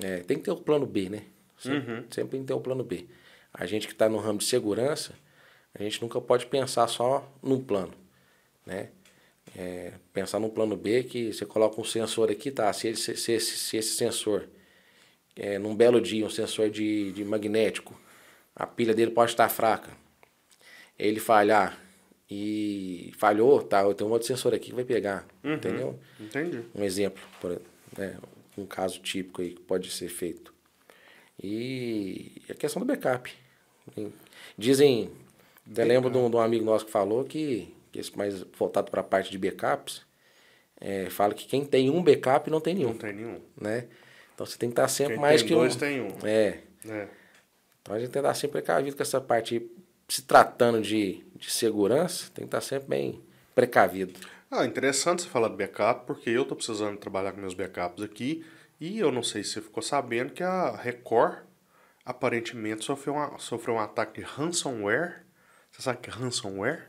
[0.00, 1.22] é, tem que ter o plano B, né?
[1.62, 3.06] Sempre, sempre tem que ter o plano B.
[3.52, 5.14] A gente que está no ramo de segurança,
[5.74, 7.92] a gente nunca pode pensar só num plano.
[8.66, 8.88] Né?
[9.56, 12.72] É, pensar num plano B que você coloca um sensor aqui, tá?
[12.72, 14.48] Se, se, se esse, se esse sensor,
[15.36, 17.98] é, num belo dia, um sensor de, de magnético,
[18.54, 19.90] a pilha dele pode estar fraca.
[20.98, 21.78] Ele falhar
[22.30, 23.82] e falhou, tá?
[23.82, 25.98] Eu tenho um outro sensor aqui que vai pegar, entendeu?
[26.18, 26.62] Entendi.
[26.74, 27.60] Um exemplo, por,
[27.96, 28.16] né,
[28.56, 30.51] um caso típico aí que pode ser feito.
[31.42, 33.32] E a questão do backup.
[34.56, 35.10] Dizem,
[35.70, 38.90] até lembro de um, de um amigo nosso que falou que, que esse mais voltado
[38.90, 40.02] para a parte de backups,
[40.80, 43.40] é, fala que quem tem um backup não tem nenhum, Não tem nenhum.
[43.60, 43.86] né?
[44.34, 45.78] Então você tem que estar sempre Quem mais tem que dois um.
[45.78, 46.08] tem um.
[46.26, 46.58] É.
[46.88, 47.08] É.
[47.82, 49.68] Então a gente tem que estar sempre precavido com essa parte.
[50.08, 53.20] Se tratando de, de segurança, tem que estar sempre bem
[53.54, 54.18] precavido.
[54.50, 58.44] Ah, interessante você falar do backup, porque eu tô precisando trabalhar com meus backups aqui.
[58.82, 61.44] E eu não sei se você ficou sabendo que a Record
[62.04, 65.24] aparentemente sofreu, uma, sofreu um ataque de ransomware.
[65.70, 66.88] Você sabe o que é ransomware?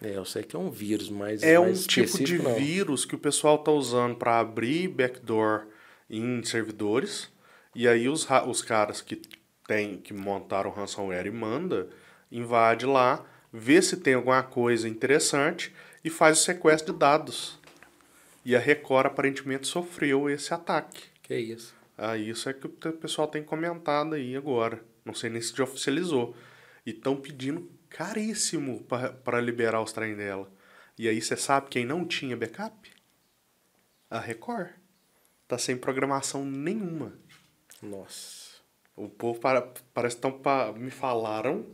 [0.00, 2.54] É, eu sei que é um vírus, mas É um tipo de não.
[2.54, 5.66] vírus que o pessoal tá usando para abrir backdoor
[6.08, 7.30] em servidores.
[7.74, 9.20] E aí os, os caras que
[9.68, 11.90] tem que montaram o ransomware e manda,
[12.32, 17.60] invade lá, vê se tem alguma coisa interessante e faz o sequestro de dados.
[18.46, 21.02] E a Record aparentemente sofreu esse ataque.
[21.20, 21.74] Que isso.
[21.98, 24.80] Ah, isso é que o pessoal tem comentado aí agora.
[25.04, 26.36] Não sei nem se já oficializou.
[26.84, 28.84] E estão pedindo caríssimo
[29.24, 30.48] para liberar os trem dela.
[30.96, 32.88] E aí você sabe quem não tinha backup?
[34.08, 34.68] A Record.
[35.48, 37.12] Tá sem programação nenhuma.
[37.82, 38.56] Nossa.
[38.94, 39.60] O povo para,
[39.92, 41.66] parece que estão pa- me falaram,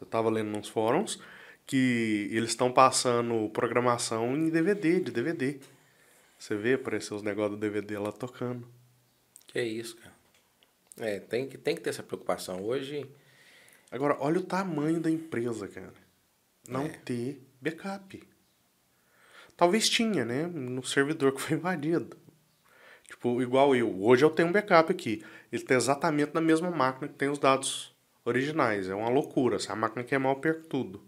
[0.00, 1.18] eu tava lendo nos fóruns,
[1.66, 5.58] que eles estão passando programação em DVD, de DVD.
[6.40, 8.66] Você vê, apareceu os negócios do DVD lá tocando.
[9.46, 10.14] Que isso, cara.
[10.98, 12.64] É, tem que, tem que ter essa preocupação.
[12.64, 13.06] Hoje,
[13.90, 15.92] Agora, olha o tamanho da empresa, cara.
[16.68, 16.88] Não É.
[16.88, 18.22] ter backup.
[19.56, 20.46] Talvez tinha, né?
[20.46, 22.16] No servidor que foi invadido.
[23.08, 24.00] Tipo, igual eu.
[24.02, 25.24] Hoje eu tenho um backup aqui.
[25.50, 27.92] Ele tá exatamente na mesma máquina que tem os dados
[28.24, 28.88] originais.
[28.88, 29.58] É uma loucura.
[29.58, 31.04] Se a máquina queimar, eu perco tudo.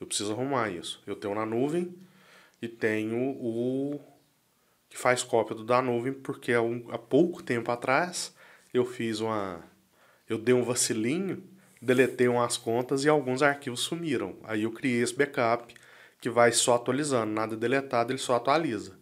[0.00, 1.02] Eu preciso arrumar isso.
[1.06, 1.94] Eu tenho na nuvem
[2.62, 4.00] e tenho o
[4.98, 8.34] faz cópia do da nuvem, porque há, um- há pouco tempo atrás
[8.74, 9.62] eu fiz uma.
[10.28, 11.42] Eu dei um vacilinho,
[11.80, 14.36] deletei umas contas e alguns arquivos sumiram.
[14.44, 15.72] Aí eu criei esse backup
[16.20, 18.98] que vai só atualizando, nada deletado, ele só atualiza.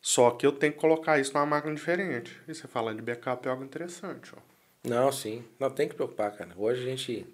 [0.00, 2.38] Só que eu tenho que colocar isso numa máquina diferente.
[2.46, 4.40] E você falando de backup é algo interessante, ó.
[4.88, 5.42] não, sim.
[5.58, 6.50] Não tem que preocupar, cara.
[6.56, 7.26] Hoje a gente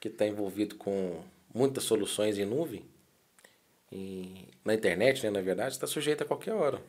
[0.00, 1.22] que está envolvido com
[1.54, 2.84] muitas soluções em nuvem,
[3.90, 6.80] e na internet, né, na verdade, está sujeito a qualquer hora.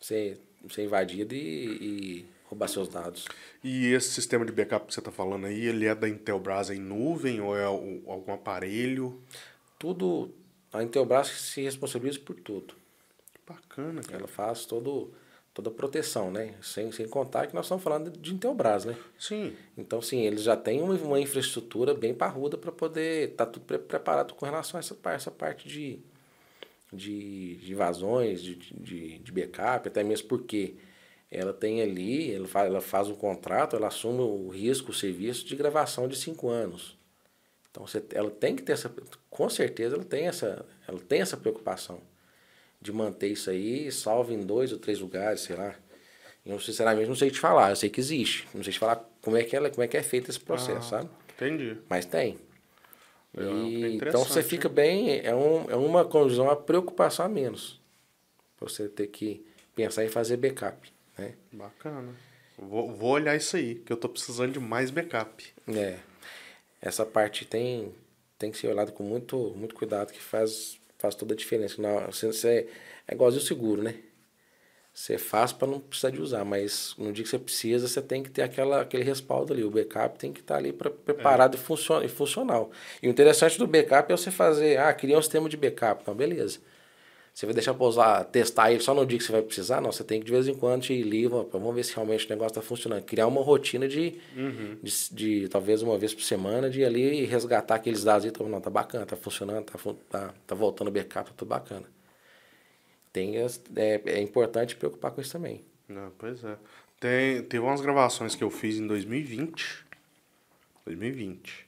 [0.00, 0.38] Ser,
[0.70, 3.26] ser invadido e, e roubar seus dados.
[3.62, 6.78] E esse sistema de backup que você está falando aí, ele é da Intelbras em
[6.78, 9.22] nuvem ou é algum aparelho?
[9.78, 10.34] Tudo,
[10.72, 12.74] a Intelbras se responsabiliza por tudo.
[13.32, 14.18] Que bacana, cara.
[14.18, 15.12] Ela faz todo,
[15.54, 16.54] toda a proteção, né?
[16.60, 18.96] Sem, sem contar que nós estamos falando de Intelbras, né?
[19.16, 19.54] Sim.
[19.78, 23.78] Então, sim, eles já têm uma, uma infraestrutura bem parruda para poder estar tudo pre-
[23.78, 26.00] preparado com relação a essa, essa parte de,
[26.92, 30.74] de, de invasões, de, de, de backup, até mesmo porque
[31.30, 35.46] ela tem ali, ela faz, ela faz um contrato, ela assume o risco, o serviço
[35.46, 36.98] de gravação de cinco anos.
[37.70, 38.92] Então, você, ela tem que ter essa,
[39.30, 42.00] com certeza, ela tem essa, ela tem essa preocupação
[42.84, 45.74] de manter isso aí salvo em dois ou três lugares, sei lá.
[46.44, 47.70] Eu, sinceramente, não sei te falar.
[47.70, 48.46] Eu sei que existe.
[48.54, 50.90] Não sei te falar como é que, ela, como é, que é feito esse processo,
[50.90, 51.08] sabe?
[51.34, 51.78] Entendi.
[51.88, 52.38] Mas tem.
[53.34, 55.20] É, E, é então você fica bem.
[55.24, 57.80] É, um, é uma condição, uma preocupação a menos.
[58.60, 59.42] Você ter que
[59.74, 60.92] pensar em fazer backup.
[61.16, 61.32] Né?
[61.50, 62.14] Bacana.
[62.58, 65.42] Vou, vou olhar isso aí, que eu tô precisando de mais backup.
[65.68, 65.98] É.
[66.82, 67.94] Essa parte tem,
[68.38, 71.80] tem que ser olhada com muito, muito cuidado, que faz, faz toda a diferença.
[71.80, 72.66] Não, você, você,
[73.06, 73.94] é igualzinho o seguro, né?
[74.92, 78.22] Você faz para não precisar de usar, mas no dia que você precisa, você tem
[78.22, 79.64] que ter aquela, aquele respaldo ali.
[79.64, 82.70] O backup tem que estar ali pra, preparado e, funcio e funcional.
[83.02, 86.02] E o interessante do backup é você fazer, ah, criar um sistema de backup.
[86.02, 86.60] Então, beleza.
[87.34, 89.80] Você vai deixar para usar, testar ele só no dia que você vai precisar?
[89.80, 92.28] Não, você tem que de vez em quando ir ali, vamos ver se realmente o
[92.28, 93.02] negócio está funcionando.
[93.02, 94.78] Criar uma rotina de, Uhum.
[94.80, 94.92] de,
[95.42, 98.48] de, talvez uma vez por semana, de ir ali e resgatar aqueles dados e então,
[98.48, 99.76] não, tá bacana, tá funcionando, tá,
[100.08, 101.86] tá, tá voltando o backup, tá tudo bacana.
[103.12, 105.60] Tem, as- é, é importante preocupar com isso também.
[105.88, 106.56] Não, pois é.
[107.00, 109.84] Tem, teve umas gravações que eu fiz em 2020.
[110.86, 111.66] 2020.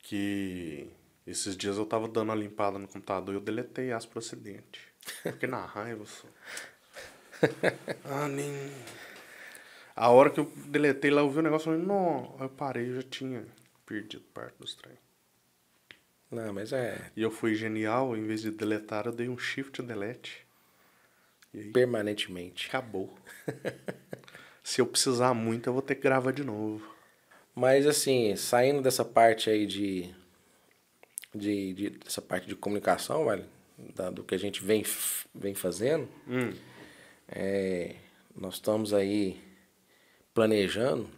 [0.00, 0.86] Que
[1.26, 4.82] esses dias eu tava dando uma limpada no computador e eu deletei as procedentes.
[5.22, 6.26] Fiquei na raiva só.
[8.04, 8.52] Ah, nem.
[9.96, 12.88] A hora que eu deletei lá, eu vi o negócio e falei, não, eu parei,
[12.88, 13.44] eu já tinha
[13.84, 14.96] perdido parte dos trem.
[16.30, 19.82] Não, mas é E eu fui genial, em vez de deletar, eu dei um shift
[19.82, 20.46] delete.
[21.52, 22.68] E aí permanentemente.
[22.68, 23.14] acabou.
[24.62, 26.94] Se eu precisar muito, eu vou ter que gravar de novo.
[27.54, 30.14] Mas assim, saindo dessa parte aí de,
[31.34, 33.44] de, de dessa parte de comunicação, velho,
[33.94, 34.84] da- do que a gente vem,
[35.34, 36.52] vem fazendo, Hum.
[37.28, 37.96] é,
[38.36, 39.40] nós estamos aí
[40.34, 41.08] planejando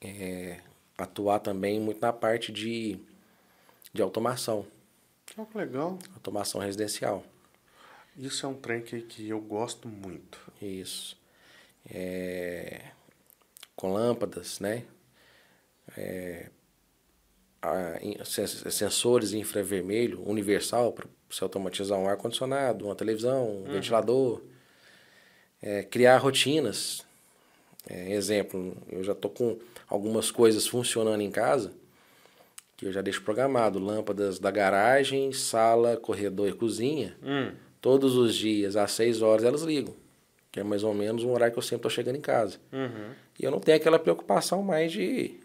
[0.00, 0.60] é,
[0.98, 2.98] atuar também muito na parte de,
[3.92, 4.66] de automação,
[5.36, 5.98] Oh, que legal.
[6.14, 7.24] automação residencial.
[8.16, 10.38] Isso é um trem que, que eu gosto muito.
[10.62, 11.16] Isso.
[11.90, 12.92] É,
[13.74, 14.84] com lâmpadas, né?
[15.96, 16.50] É,
[18.70, 24.42] sensores infravermelho universal para você automatizar um ar-condicionado, uma televisão, um ventilador.
[25.62, 27.04] É, criar rotinas.
[27.88, 31.72] É, exemplo, eu já estou com algumas coisas funcionando em casa
[32.76, 33.78] que eu já deixo programado.
[33.78, 37.16] Lâmpadas da garagem, sala, corredor e cozinha.
[37.22, 37.52] Hum.
[37.80, 39.94] Todos os dias, às 6 horas, elas ligam.
[40.50, 42.58] Que é mais ou menos o horário que eu sempre estou chegando em casa.
[42.72, 43.10] Uhum.
[43.38, 45.38] E eu não tenho aquela preocupação mais de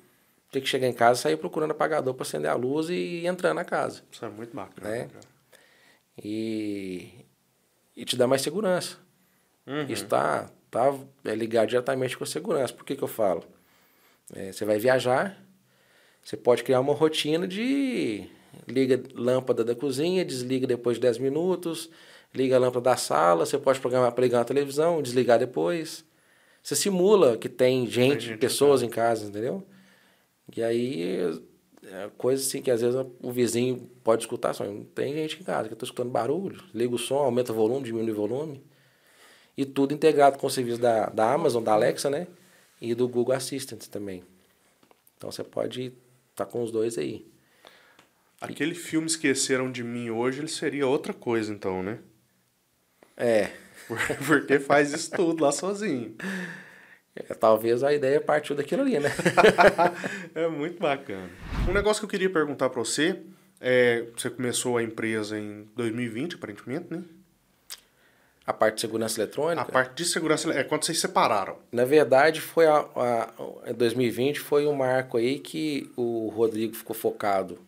[0.52, 3.64] ter que chegar em casa sair procurando apagador para acender a luz e entrar na
[3.64, 4.04] casa.
[4.12, 4.90] Isso é muito bacana.
[4.90, 5.08] Né?
[5.08, 5.26] cara.
[6.24, 7.26] E,
[7.96, 8.98] e te dá mais segurança.
[9.66, 9.86] Uhum.
[9.88, 12.74] Isso tá, tá é ligado diretamente com a segurança.
[12.74, 13.44] Por que, que eu falo?
[14.34, 15.42] É, você vai viajar,
[16.24, 18.30] você pode criar uma rotina de
[18.68, 21.90] liga lâmpada da cozinha, desliga depois de 10 minutos,
[22.34, 26.06] liga a lâmpada da sala, você pode programar para ligar a televisão, desligar depois.
[26.62, 29.66] Você simula que tem gente, gente em pessoas em casa, entendeu?
[30.56, 31.40] E aí,
[31.84, 35.44] é coisa assim que às vezes o vizinho pode escutar, só não tem gente em
[35.44, 38.64] casa que estou escutando barulho, liga o som, aumenta o volume, diminui o volume.
[39.58, 42.28] E tudo integrado com o serviço da, da Amazon, da Alexa, né?
[42.82, 44.24] E do Google Assistant também.
[45.18, 45.94] Então você pode
[46.32, 47.26] estar com os dois aí.
[48.40, 52.00] Aquele filme Esqueceram de Mim hoje, ele seria outra coisa, então, né?
[53.18, 53.52] É,
[54.26, 56.16] Porque faz isso tudo lá sozinho.
[57.16, 59.10] É, talvez a ideia partiu daquilo ali, né?
[60.36, 61.30] é muito bacana.
[61.68, 63.20] Um negócio que eu queria perguntar pra você
[63.60, 67.04] é, você começou a empresa em 2020, aparentemente, né?
[68.46, 69.62] A parte de segurança eletrônica.
[69.62, 71.58] A parte de segurança é quando vocês separaram.
[71.72, 73.30] Na verdade, foi a, a,
[73.68, 77.60] a 2020 foi um marco aí que o Rodrigo ficou focado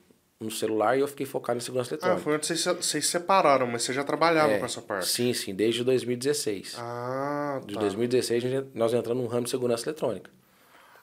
[0.43, 2.23] no celular e eu fiquei focado em segurança Ah, eletrônica.
[2.23, 5.08] foi onde vocês, vocês separaram, mas você já trabalhava É, com essa parte.
[5.08, 6.75] Sim, sim, desde 2016.
[6.77, 7.80] Ah, De tá.
[7.80, 10.30] 2016 a gente- nós entramos no ramo de segurança eletrônica.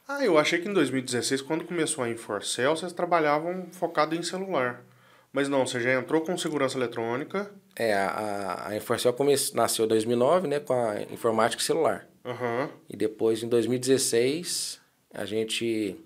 [0.06, 4.82] Ah, eu achei que em 2016, quando começou a Inforcel, vocês trabalhavam focado em celular.
[5.30, 7.50] Mas não, você já entrou com segurança eletrônica.
[7.76, 12.08] É, a, a, Inforcel come- nasceu em 2009, né, com a informática e celular.
[12.24, 12.70] Aham.
[12.88, 14.80] E depois, em 2016,
[15.12, 15.96] a gente,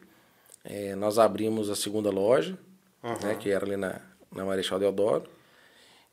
[0.65, 2.59] é, nós abrimos a segunda loja,
[3.03, 3.19] Aham.
[3.27, 4.01] né, que era ali na,
[4.35, 5.25] na Marechal Deodoro,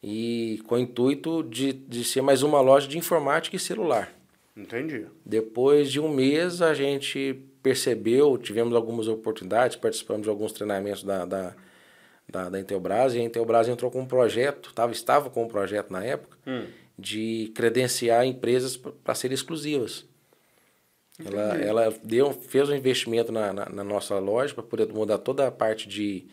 [0.02, 4.14] e com o intuito de, de ser mais uma loja de informática e celular.
[4.56, 5.06] Entendi.
[5.26, 11.26] Depois de um mês, a gente percebeu, tivemos algumas oportunidades, participamos de alguns treinamentos da,
[11.26, 11.56] da,
[12.28, 15.92] da, da Intelbras, e a Intelbras entrou com um projeto, tava, estava com um projeto
[15.92, 16.66] na época, Hum.
[16.98, 20.06] de credenciar empresas para serem exclusivas.
[21.24, 25.48] Ela, ela deu, fez um investimento na, na, na nossa loja para poder mudar toda
[25.48, 26.26] a parte de,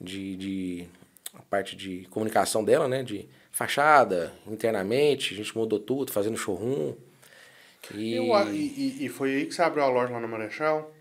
[0.00, 0.88] de, de
[1.34, 3.02] a parte de comunicação dela, né?
[3.02, 6.94] De fachada, internamente, a gente mudou tudo, fazendo showroom.
[7.94, 10.92] E E, e, foi aí que você abriu a loja lá na Marechal?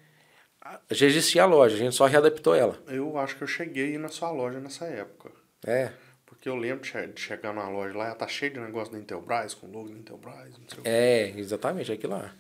[0.91, 2.77] já existia a loja, a gente só readaptou ela.
[2.87, 5.31] Eu acho que eu cheguei na sua loja nessa época.
[5.65, 5.91] É,
[6.25, 8.99] Porque eu lembro de che- de chegar na loja lá, tá cheio de negócio da
[8.99, 10.89] Intelbras, com logo da Intelbras, não sei o que.
[10.89, 12.35] é, exatamente, aquilo lá.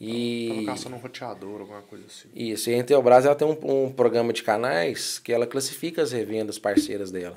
[0.00, 2.28] Tava E caçando um roteador, alguma coisa assim.
[2.34, 6.10] isso, e a Intelbras ela tem um, um programa de canais que ela classifica as
[6.12, 7.36] revendas parceiras dela.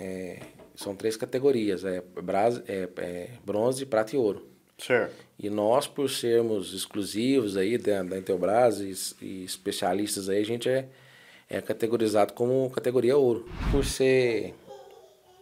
[0.00, 0.40] É,
[0.74, 4.46] são três categorias, é, bras- é- é bronze, prata e ouro.
[4.76, 5.14] Certo.
[5.38, 10.68] E nós, por sermos exclusivos aí da, da Intelbras e, e especialistas aí, a gente
[10.68, 10.88] é,
[11.48, 13.48] é categorizado como categoria ouro.
[13.70, 14.52] Por ser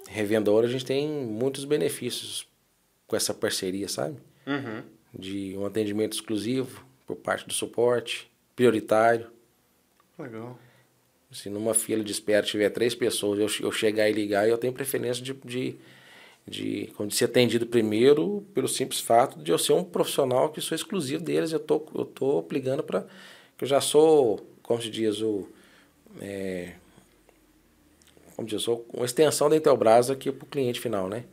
[0.09, 2.47] revendedor, a gente tem muitos benefícios
[3.07, 4.17] com essa parceria, sabe?
[4.47, 4.83] Uhum.
[5.14, 9.27] De um atendimento exclusivo por parte do suporte, prioritário.
[10.18, 10.59] Legal.
[11.31, 14.72] Se numa fila de espera tiver três pessoas, eu, eu chegar e ligar, eu tenho
[14.72, 15.77] preferência de, de,
[16.46, 20.75] de, de ser atendido primeiro, pelo simples fato de eu ser um profissional que sou
[20.75, 21.53] exclusivo deles.
[21.53, 23.03] Eu tô, eu tô ligando para.
[23.57, 25.48] que eu já sou, como se diz, o.
[26.20, 26.75] É,
[28.37, 31.25] como diz, eu sou uma extensão da Intelbras aqui para o cliente final, né?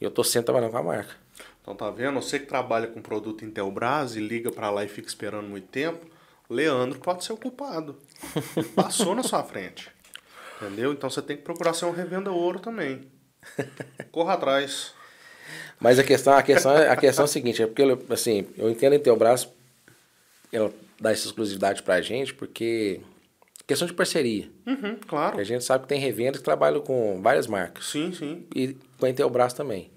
[0.00, 1.16] E eu tô sempre trabalhando com a marca.
[1.62, 2.20] Então tá vendo?
[2.20, 6.06] Você que trabalha com produto Intelbras e liga pra lá e fica esperando muito tempo,
[6.48, 7.96] Leandro pode ser o culpado.
[8.74, 9.90] Passou na sua frente.
[10.60, 10.92] Entendeu?
[10.92, 13.02] Então você tem que procurar ser um revenda ouro também.
[14.10, 14.92] Corra atrás.
[15.78, 18.68] Mas a questão, a questão, é- a questão é a seguinte, é porque assim, eu
[18.70, 19.48] entendo a Intelbras
[20.52, 23.00] ela dá essa exclusividade pra gente, porque
[23.66, 24.50] questão de parceria.
[24.66, 25.38] Uhum, claro.
[25.38, 28.46] A gente sabe que tem revendas que trabalham com várias marcas Sim, sim.
[28.54, 29.90] e com a Intelbras também.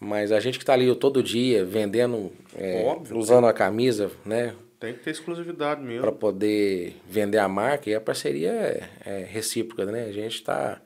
[0.00, 3.18] Mas a gente que está ali todo dia vendendo, é, Óbvio.
[3.18, 6.00] usando a camisa, né, Tem que ter exclusividade mesmo.
[6.00, 10.04] para poder vender a marca e a parceria é, é recíproca, né?
[10.04, 10.80] A gente está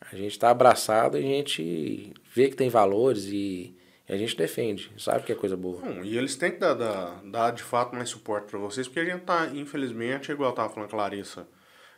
[0.00, 3.76] a gente tá abraçado e a gente vê que tem valores e,
[4.08, 5.82] a gente defende, sabe que é coisa boa.
[5.82, 9.00] Bom, e eles têm que dar, dar, dar de fato mais suporte para vocês, porque
[9.00, 11.46] a gente tá, infelizmente, igual eu tava falando com a Clarissa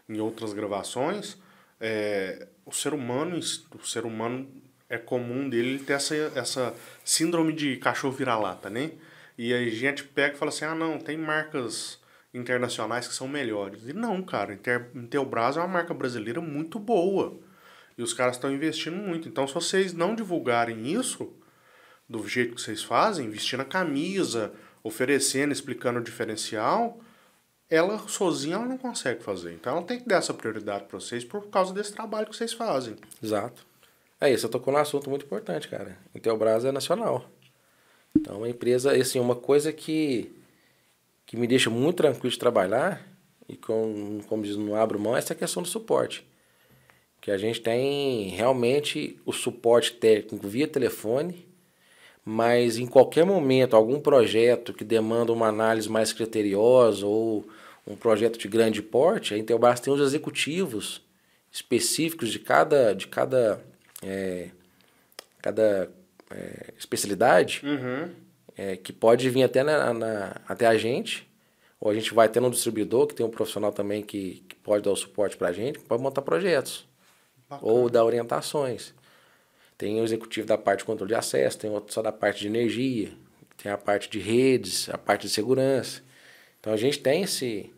[0.09, 1.39] em outras gravações,
[1.81, 4.51] é, o ser humano, o ser humano
[4.91, 6.75] é comum dele ter essa, essa
[7.05, 8.91] síndrome de cachorro vira-lata, né?
[9.39, 11.99] E a gente pega e fala assim, ah não, tem marcas
[12.35, 13.89] internacionais que são melhores.
[13.89, 17.39] E não, cara, Inter, Intelbras é uma marca brasileira muito boa.
[17.97, 19.29] E os caras estão investindo muito.
[19.29, 21.33] Então, se vocês não divulgarem isso,
[22.09, 27.01] do jeito que vocês fazem, vestindo a camisa, oferecendo, explicando o diferencial,
[27.69, 29.53] ela sozinha ela não consegue fazer.
[29.53, 32.53] Então ela tem que dar essa prioridade para vocês por causa desse trabalho que vocês
[32.53, 32.97] fazem.
[33.23, 33.70] Exato.
[34.21, 35.97] É isso, eu tocou num assunto muito importante, cara.
[36.15, 37.25] Intelbras é nacional.
[38.15, 40.31] Então, uma empresa, assim, uma coisa que,
[41.25, 43.07] que me deixa muito tranquilo de trabalhar,
[43.49, 46.27] e com, como diz, não abro mão, é essa questão do suporte.
[47.21, 51.47] Que a gente tem realmente o suporte técnico via telefone,
[52.25, 57.49] mas em qualquer momento, algum projeto que demanda uma análise mais criteriosa ou
[57.87, 61.03] um projeto de grande porte, a Intelbras tem os executivos
[61.51, 63.65] específicos de cada, de cada,
[64.03, 64.51] é,
[65.43, 65.91] cada
[66.31, 68.11] é, especialidade Uhum.
[68.57, 71.29] é, que pode vir até, na, na- até a gente,
[71.81, 74.85] ou a gente vai ter um distribuidor que tem um profissional também que, que pode
[74.85, 76.87] dar o suporte para a gente, pode montar projetos
[77.49, 77.73] Bacana.
[77.73, 78.93] ou dar orientações.
[79.79, 82.47] Tem o executivo da parte de controle de acesso, tem outro só da parte de
[82.49, 83.13] energia,
[83.57, 86.03] tem a parte de redes, a parte de segurança.
[86.61, 87.73] Então a gente tem esse,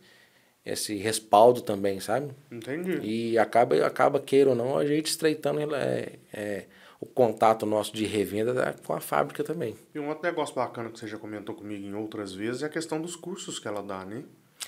[0.65, 2.31] esse respaldo também, sabe?
[2.51, 2.99] Entendi.
[3.03, 6.65] E acaba, acaba queira ou não, a gente estreitando é, é,
[7.01, 9.75] o contato nosso de revenda da- com a fábrica também.
[9.95, 12.69] E um outro negócio bacana que você já comentou comigo em outras vezes é a
[12.69, 14.23] questão dos cursos que ela dá, né?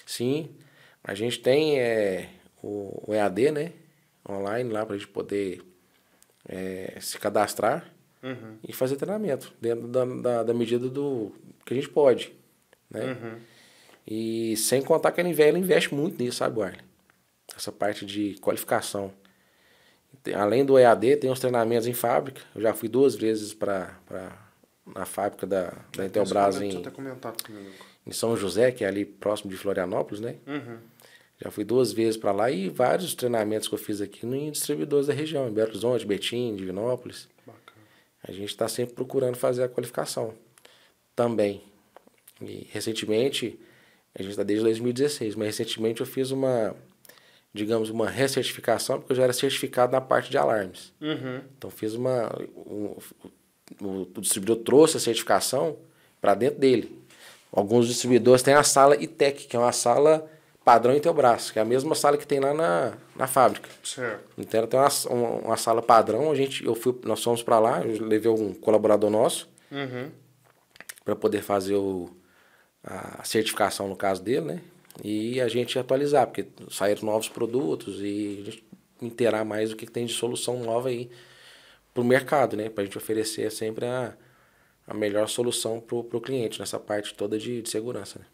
[0.04, 0.50] Sim,
[1.02, 2.28] a gente tem é,
[2.62, 3.72] o, o EAD, né?
[4.28, 5.62] Online lá para a gente poder
[6.48, 7.90] é, se cadastrar
[8.22, 8.56] Uhum.
[8.66, 11.30] e fazer treinamento dentro da, da, da medida do
[11.66, 12.32] que a gente pode,
[12.90, 13.04] né?
[13.04, 13.38] Uhum.
[14.06, 16.80] E sem contar que a Nivela investe muito nisso, sabe, Warley?
[17.56, 19.12] Essa parte de qualificação.
[20.34, 22.40] Além do EAD, tem os treinamentos em fábrica.
[22.54, 23.98] Eu já fui duas vezes para
[24.86, 26.82] na fábrica da, da Intelbras em,
[28.06, 30.36] em São José, que é ali próximo de Florianópolis, né?
[30.46, 30.78] Uhum.
[31.42, 35.06] Já fui duas vezes para lá e vários treinamentos que eu fiz aqui em distribuidores
[35.06, 37.28] da região, em Belo Horizonte, Betim, Divinópolis.
[37.46, 37.82] Bacana.
[38.22, 40.34] A gente está sempre procurando fazer a qualificação
[41.16, 41.62] também.
[42.40, 43.58] E recentemente,
[44.14, 46.74] a gente está desde 2016, mas recentemente eu fiz uma,
[47.52, 50.92] digamos, uma recertificação, porque eu já era certificado na parte de alarmes.
[51.00, 51.40] Uhum.
[51.58, 52.30] Então fiz uma.
[52.56, 52.96] um-
[53.80, 55.76] o, o distribuidor trouxe a certificação
[56.20, 57.02] para dentro dele.
[57.50, 60.28] Alguns distribuidores têm a sala ITEC, que é uma sala
[60.64, 63.68] padrão Intelbras, que é a mesma sala que tem lá na, na fábrica.
[63.82, 64.22] Certo.
[64.38, 67.82] Então tem uma, uma, uma sala padrão, a gente, eu fui, nós fomos para lá,
[67.84, 70.10] eu levei um colaborador nosso Uhum.
[71.04, 72.10] para poder fazer o,
[72.84, 74.60] a certificação no caso dele, né?
[75.02, 78.64] E a gente atualizar, porque saíram novos produtos e a gente
[79.02, 81.10] inteirar mais o que tem de solução nova aí
[81.92, 82.68] para o mercado, né?
[82.68, 84.14] Para a gente oferecer sempre a,
[84.86, 88.18] a melhor solução para o cliente nessa parte toda de, de segurança.
[88.20, 88.26] Né?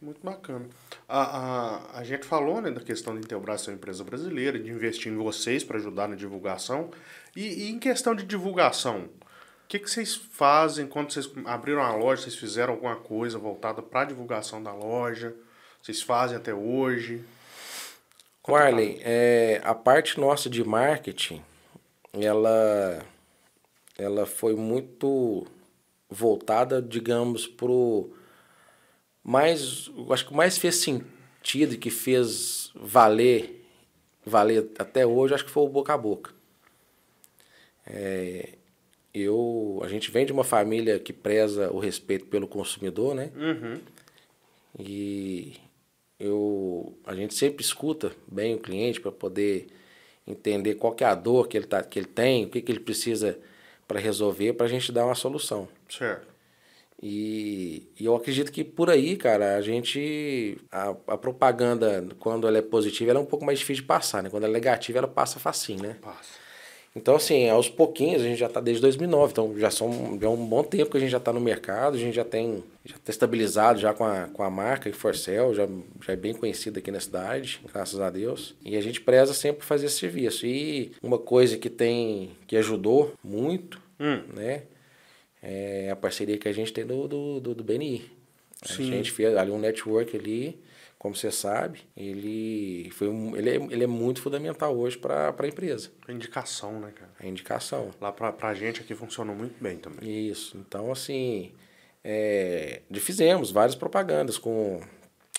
[0.00, 0.66] Muito bacana.
[1.08, 4.70] A, a, a gente falou né, da questão de Intelbras ser uma empresa brasileira, de
[4.70, 6.90] investir em vocês para ajudar na divulgação.
[7.34, 9.08] E, e, em questão de divulgação,
[9.66, 12.22] o que, que vocês fazem quando vocês abriram a loja?
[12.22, 15.34] Vocês fizeram alguma coisa voltada para a divulgação da loja?
[15.82, 17.24] Vocês fazem até hoje?
[18.46, 21.42] Marley, é, a parte nossa de marketing,
[22.12, 23.04] ela,
[23.98, 25.44] ela foi muito
[26.08, 28.14] voltada, digamos, pro
[29.20, 33.66] mais, acho que mais fez sentido e que fez valer,
[34.24, 36.32] valer até hoje, acho que foi o boca a boca.
[37.84, 38.55] É,
[39.22, 43.30] eu, a gente vem de uma família que preza o respeito pelo consumidor, né?
[43.36, 43.80] Uhum.
[44.78, 45.54] E
[46.18, 49.68] eu, a gente sempre escuta bem o cliente para poder
[50.26, 52.72] entender qual que é a dor que ele, tá, que ele tem, o que, que
[52.72, 53.38] ele precisa
[53.86, 55.68] para resolver, para a gente dar uma solução.
[55.88, 56.34] Certo.
[57.02, 60.58] E, e, eu acredito que por aí, cara, a gente.
[60.72, 64.22] A, a, propaganda, quando ela é positiva, ela é um pouco mais difícil de passar,
[64.22, 64.30] né?
[64.30, 65.96] Quando ela é negativa, ela passa facinho, né?
[66.00, 66.45] Passa.
[66.96, 70.30] Então, assim, aos pouquinhos, a gente já está desde 2009, então já, são, já é
[70.30, 72.96] um bom tempo que a gente já está no mercado, a gente já tem já
[72.96, 75.68] tá estabilizado já com a, com a marca Forcel, já,
[76.02, 78.54] já é bem conhecida aqui na cidade, graças a Deus.
[78.64, 80.46] E a gente preza sempre fazer esse serviço.
[80.46, 84.22] E uma coisa que tem, que ajudou muito, hum.
[84.34, 84.62] né,
[85.42, 88.10] é a parceria que a gente tem do, do, do, do BNI.
[88.62, 88.84] A Sim.
[88.84, 90.58] gente fez ali um network ali,
[91.06, 95.46] como você sabe, ele, foi um, ele, é, ele é muito fundamental hoje para a
[95.46, 95.92] empresa.
[96.08, 97.12] A indicação, né, cara?
[97.20, 97.92] A indicação.
[98.00, 100.28] Lá pra, pra gente aqui funcionou muito bem também.
[100.28, 100.56] Isso.
[100.58, 101.52] Então, assim,
[102.02, 104.80] é, fizemos várias propagandas com...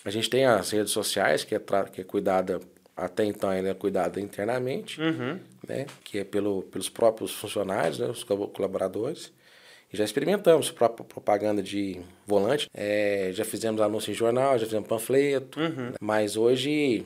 [0.06, 1.60] A gente tem as redes sociais, que é,
[1.92, 2.62] que é cuidada,
[2.96, 5.38] até então ela é cuidada internamente, Uhum.
[5.68, 5.86] né?
[6.06, 8.08] Que é pelo, pelos próprios funcionários, né?
[8.08, 9.34] Os colaboradores.
[9.92, 14.88] E já experimentamos própria propaganda de volante, é, já fizemos anúncio em jornal, já fizemos
[14.88, 15.94] panfleto, Uhum.
[16.02, 17.06] mas hoje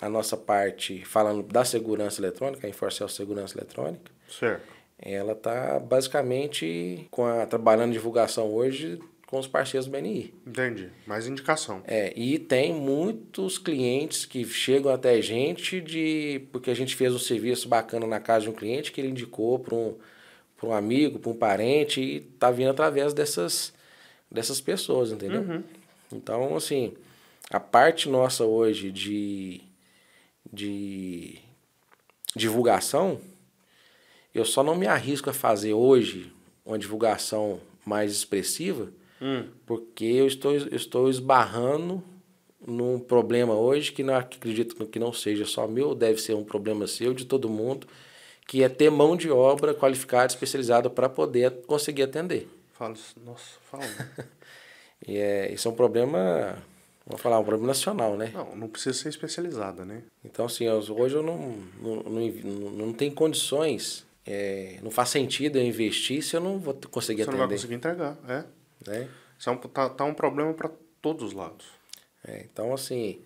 [0.00, 4.62] a nossa parte, falando da segurança eletrônica, a Inforcel Segurança Eletrônica, Certo.
[5.00, 10.32] ela está basicamente com a, trabalhando em divulgação hoje com os parceiros do BNI.
[10.46, 10.88] Entendi.
[11.06, 11.82] Mais indicação.
[11.86, 17.12] É, e tem muitos clientes que chegam até a gente de porque a gente fez
[17.14, 19.96] um serviço bacana na casa de um cliente que ele indicou para um,
[20.56, 23.72] para um amigo, para um parente e tá vindo através dessas
[24.30, 25.42] dessas pessoas, entendeu?
[25.42, 25.62] Uhum.
[26.12, 26.94] Então, assim,
[27.50, 29.60] a parte nossa hoje de
[30.52, 31.38] de
[32.34, 33.20] divulgação,
[34.34, 36.32] eu só não me arrisco a fazer hoje
[36.64, 38.90] uma divulgação mais expressiva,
[39.20, 39.44] Hum.
[39.64, 42.02] porque eu estou, eu estou esbarrando
[42.66, 46.86] num problema hoje que não acredito que não seja só meu, deve ser um problema
[46.86, 47.86] seu, de todo mundo,
[48.46, 52.48] que é ter mão de obra qualificada, especializada para poder conseguir atender.
[52.72, 53.14] Fala isso.
[53.24, 53.84] Nossa, fala.
[55.06, 56.56] E é, isso é um problema,
[57.06, 58.30] vamos falar, um problema nacional, né?
[58.32, 60.02] não, não precisa ser especializada, né?
[60.24, 61.36] Então, assim, eu- hoje eu não,
[61.80, 66.72] não, não, não, tenho condições, é, não faz sentido eu investir se eu não vou
[66.90, 67.56] conseguir Você não vai atender.
[67.60, 68.44] conseguir entregar, é.
[68.90, 69.08] né?
[69.38, 70.70] Isso é um, tá, tá um problema para
[71.02, 71.66] todos os lados.
[72.26, 73.20] É, então, assim,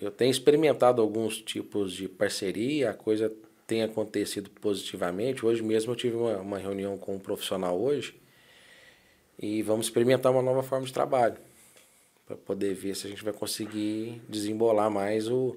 [0.00, 3.30] eu tenho experimentado alguns tipos de parceria, a coisa
[3.68, 5.44] tem acontecido positivamente.
[5.44, 8.18] Hoje mesmo eu tive uma, uma reunião com um profissional hoje
[9.38, 11.36] e vamos experimentar uma nova forma de trabalho
[12.26, 15.54] para poder ver se a gente vai conseguir desembolar mais o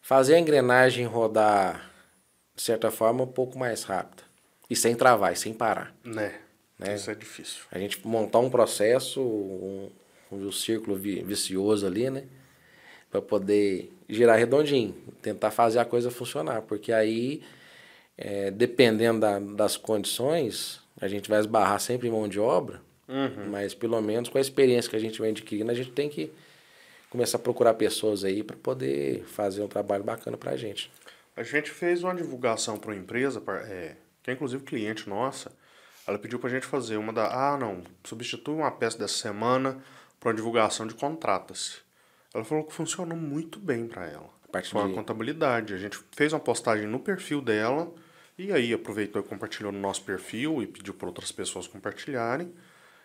[0.00, 1.92] fazer a engrenagem rodar
[2.54, 4.22] de certa forma um pouco mais rápida
[4.70, 5.94] e sem travar, e sem parar.
[6.02, 6.40] Né?
[6.78, 6.94] Né?
[6.94, 7.62] Isso é difícil.
[7.70, 9.90] A gente montar um processo, um,
[10.32, 12.24] um círculo vi- vicioso ali, né?
[13.20, 16.62] Para poder girar redondinho, tentar fazer a coisa funcionar.
[16.62, 17.42] Porque aí,
[18.16, 23.50] é, dependendo da- das condições, a gente vai esbarrar sempre em mão de obra, Uhum.
[23.50, 26.30] mas pelo menos com a experiência que a gente vem adquirindo, a gente tem que
[27.10, 30.90] começar a procurar pessoas aí para poder fazer um trabalho bacana para a gente.
[31.36, 35.52] A gente fez uma divulgação para uma empresa, par- é, que é inclusive cliente nossa.
[36.06, 37.26] Ela pediu pra gente fazer uma da.
[37.26, 39.78] Ah, não, substitui uma peça dessa semana
[40.20, 41.78] para uma divulgação de contratas.
[42.36, 44.28] Ela falou que funcionou muito bem para ela.
[44.44, 45.72] A parte Com a de- contabilidade.
[45.72, 47.90] A gente fez uma postagem no perfil dela
[48.38, 52.52] e aí aproveitou e compartilhou no nosso perfil e pediu para outras pessoas compartilharem.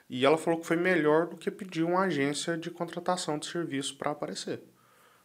[0.10, 3.96] E ela falou que foi melhor do que pedir uma agência de contratação de serviço
[3.96, 4.62] para aparecer,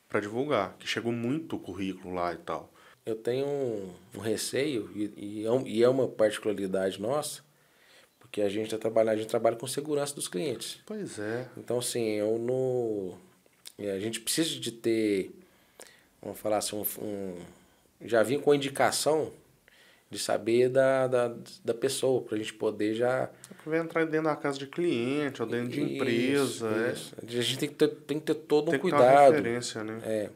[0.09, 2.73] para divulgar, que chegou muito currículo lá e tal.
[3.05, 7.43] Eu tenho um, um receio, e, e, é é uma particularidade nossa,
[8.21, 10.81] porque a gente, tá trabalhando, a gente trabalha com segurança dos clientes.
[10.87, 11.49] Pois é.
[11.57, 13.26] Então, assim, eu no, é,
[13.79, 15.31] a gente precisa de ter,
[16.23, 17.37] vamos falar assim, um, um-
[18.05, 19.33] já vim com indicação
[20.11, 23.29] de saber da, da, da pessoa, pra gente poder já.
[23.49, 26.69] Porque vai entrar dentro da casa de cliente ou dentro de Isso, empresa.
[26.89, 26.93] é.
[26.93, 27.15] isso.
[27.23, 29.33] A gente tem que ter, tem que ter todo Tem um que ter cuidado.
[29.35, 30.01] referência, né?
[30.05, 30.31] É,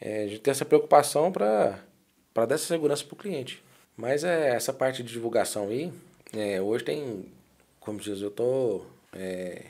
[0.00, 1.78] é, a gente tem essa preocupação para
[2.34, 3.62] dar essa segurança para o cliente.
[3.96, 5.92] Mas é, essa parte de divulgação aí,
[6.32, 7.24] é, hoje tem,
[7.80, 9.66] como diz, eu tô é,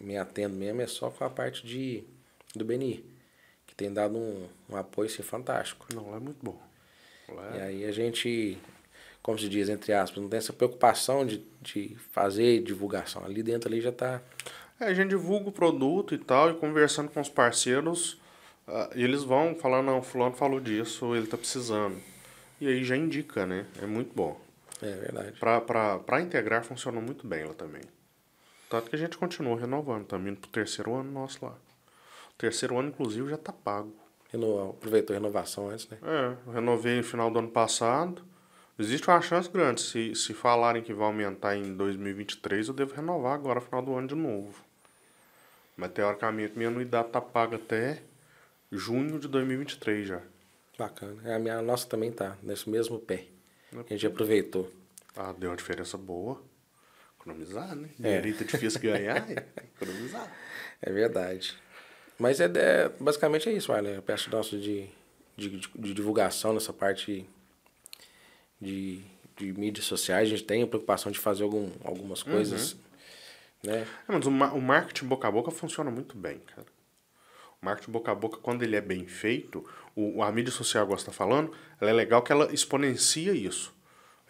[0.00, 2.02] me atendo mesmo, é só com a parte de,
[2.54, 3.04] do BNI,
[3.66, 5.86] que tem dado um, um apoio assim, fantástico.
[5.94, 6.60] Não, lá é muito bom.
[7.28, 8.58] Lá E é- aí a gente,
[9.22, 13.24] como se diz, entre aspas, não tem essa preocupação de, de fazer divulgação.
[13.24, 14.20] Ali dentro ali já está
[14.80, 18.18] É, a gente divulga o produto e tal, e conversando com os parceiros,
[18.66, 22.00] ah, eles vão falar, não, fulano falou disso, ele tá precisando.
[22.60, 23.66] E aí já indica, né?
[23.80, 24.40] É muito bom.
[24.82, 25.38] É verdade.
[25.38, 27.82] Pra integrar funcionou muito bem lá também.
[28.68, 31.54] Tanto que a gente continuou renovando, também indo pro terceiro ano nosso lá.
[32.34, 33.94] O terceiro ano, inclusive, já tá pago.
[34.70, 35.98] Aproveitou a renovação antes, né?
[36.02, 38.24] É, eu renovei no final do ano passado.
[38.78, 39.82] Existe uma chance grande.
[39.82, 44.08] Se, se falarem que vai aumentar em 2023, eu devo renovar agora, final do ano
[44.08, 44.54] de novo.
[45.76, 48.02] Mas teoricamente minha anuidade tá paga até
[48.70, 50.20] junho de 2023 já.
[50.78, 51.20] Bacana.
[51.24, 53.26] É, A minha a nossa também tá nesse mesmo pé.
[53.74, 54.72] A gente aproveitou.
[55.14, 56.42] Ah, deu uma diferença boa.
[57.20, 57.90] Economizar, né?
[58.02, 58.20] É.
[58.20, 60.26] Dinheiro é difícil ganhar, é economizar.
[60.84, 61.56] É verdade.
[62.22, 64.86] Mas é, é- basicamente é isso, olha, a parte nossa de,
[65.36, 67.28] de, de- divulgação nessa parte
[68.60, 69.00] de,
[69.36, 72.76] de mídias sociais, a gente tem a preocupação de fazer algum, algumas coisas,
[73.64, 73.84] né?
[74.08, 76.66] É, mas o, o marketing boca a boca funciona muito bem, cara.
[77.60, 81.02] O marketing boca a boca, quando ele é bem feito, o, a mídia social, você
[81.02, 83.74] está falando, ela é legal que ela exponencia isso.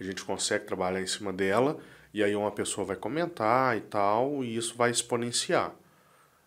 [0.01, 1.79] A gente consegue trabalhar em cima dela,
[2.15, 5.75] e aí uma pessoa vai comentar e tal, e isso vai exponenciar.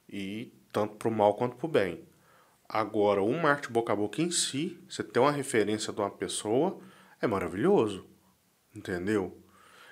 [0.10, 2.03] E tanto pro mal quanto pro bem.
[2.67, 6.80] Agora, o marketing boca a boca em si, você ter uma referência de uma pessoa,
[7.21, 8.05] é maravilhoso.
[8.76, 9.41] Entendeu?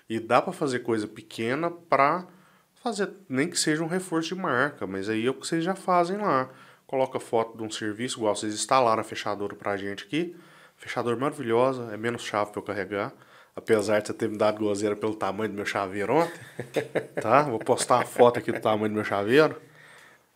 [0.09, 2.27] E dá para fazer coisa pequena para
[2.73, 5.73] fazer, nem que seja um reforço de marca, mas aí é o que vocês já
[5.73, 6.49] fazem lá.
[6.86, 10.36] Coloca foto de um serviço, igual vocês instalaram a fechadura pra gente aqui.
[10.75, 13.13] Fechadura maravilhosa, é menos chave para eu carregar.
[13.55, 16.41] Apesar de você ter me dado gozeira pelo tamanho do meu chaveiro ontem.
[17.21, 17.43] tá?
[17.43, 19.55] Vou postar uma foto aqui do tamanho do meu chaveiro.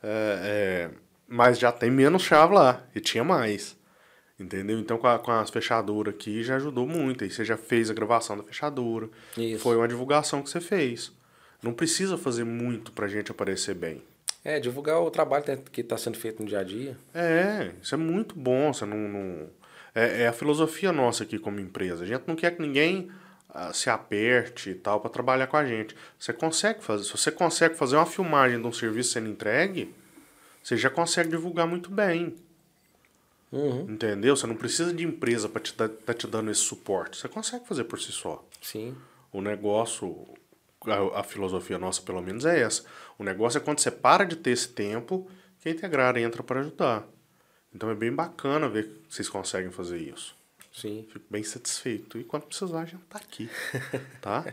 [0.04, 2.84] É, é, mas já tem menos chave lá.
[2.96, 3.76] E tinha mais.
[4.40, 4.78] Entendeu?
[4.80, 7.24] Então com, a- com as fechaduras aqui já ajudou muito.
[7.24, 9.10] Aí você já fez a gravação da fechadura.
[9.38, 9.60] Isso.
[9.64, 11.12] Foi uma divulgação que você fez.
[11.62, 14.04] Não precisa fazer muito pra gente aparecer bem.
[14.46, 16.96] É, divulgar o trabalho que está sendo feito no dia a dia.
[17.14, 18.72] É, isso é muito bom.
[18.72, 19.50] Você não, não-
[19.96, 22.04] É, é a filosofia nossa aqui como empresa.
[22.04, 23.10] A gente não quer que ninguém
[23.74, 25.96] se aperte e tal para trabalhar com a gente.
[26.20, 27.04] Você consegue fazer.
[27.04, 29.94] Se você consegue fazer uma filmagem de um serviço sendo entregue,
[30.62, 32.36] você já consegue divulgar muito bem.
[33.52, 33.90] Uhum.
[33.90, 34.36] Entendeu?
[34.36, 37.18] Você não precisa de empresa para te dar, tá te dando esse suporte.
[37.18, 38.44] Você consegue fazer por si só.
[38.62, 38.96] Sim.
[39.32, 40.28] O negócio,
[40.86, 42.84] a, a filosofia nossa pelo menos é essa.
[43.18, 45.30] O negócio é quando você para de ter esse tempo
[45.60, 47.08] que a Integrar entra para ajudar.
[47.74, 50.37] Então é bem bacana ver que vocês conseguem fazer isso.
[50.80, 51.08] Sim.
[51.12, 52.20] Fico bem satisfeito.
[52.20, 53.50] E quando precisar, a gente tá aqui.
[54.22, 54.46] tá?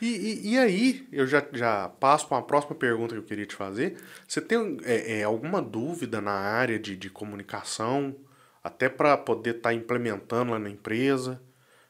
[0.00, 3.44] E, e, e aí, eu já, já passo para uma próxima pergunta que eu queria
[3.44, 3.96] te fazer.
[4.26, 8.14] Você tem é, é, alguma dúvida na área de, de comunicação,
[8.62, 11.42] até para poder estar implementando lá na empresa,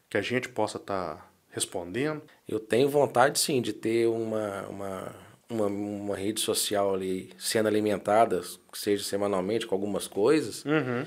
[0.08, 2.22] que a gente possa estar respondendo?
[2.48, 5.16] Eu tenho vontade, sim, de ter uma, uma,
[5.50, 8.40] uma, uma rede social ali sendo alimentada,
[8.72, 11.04] seja semanalmente, com algumas coisas, Uhum.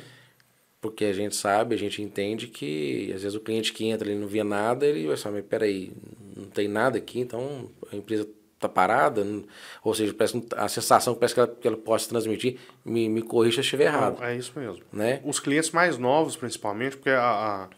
[0.89, 4.19] Porque a gente sabe, a gente entende que às vezes o cliente que entra ele
[4.19, 5.91] não vê nada, ele vai falar, mas peraí,
[6.35, 9.43] não tem nada aqui, então a empresa está parada, não-
[9.83, 13.21] ou seja, parece, a sensação que parece que ela, que ela possa transmitir, me, me
[13.21, 14.83] corrija se eu estiver errado, Não, é isso mesmo.
[14.91, 15.21] né?
[15.23, 17.69] Os clientes mais novos, principalmente, porque a, a,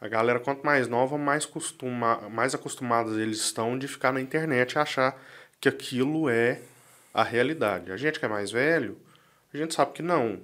[0.00, 4.72] a galera, quanto mais nova, mais, costuma, mais acostumados eles estão de ficar na internet
[4.72, 5.20] e achar
[5.60, 6.60] que aquilo é
[7.12, 7.92] a realidade.
[7.92, 8.96] A gente que é mais velho,
[9.52, 10.40] a gente sabe que não.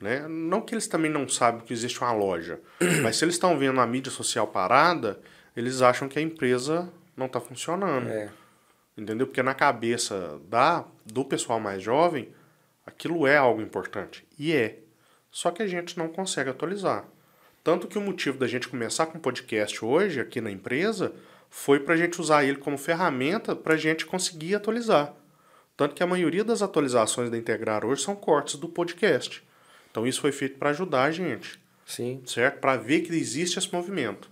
[0.00, 0.26] Né?
[0.28, 2.60] Não que eles também não sabem que existe uma loja,
[3.02, 5.20] mas se eles estão vendo a mídia social parada,
[5.56, 8.08] eles acham que a empresa não está funcionando.
[8.08, 8.30] É,
[8.96, 9.26] Entendeu?
[9.26, 12.28] Porque na cabeça da, do pessoal mais jovem,
[12.84, 14.26] aquilo é algo importante.
[14.36, 14.80] E é.
[15.30, 17.04] Só que a gente não consegue atualizar.
[17.62, 21.12] Tanto que o motivo da gente começar com o podcast hoje, aqui na empresa,
[21.50, 25.14] foi para a gente usar ele como ferramenta para a gente conseguir atualizar.
[25.76, 29.46] Tanto que a maioria das atualizações da Integrar hoje são cortes do podcast.
[29.98, 32.60] Então isso foi feito para ajudar a gente sim, certo?
[32.60, 34.30] Para ver que existe esse movimento.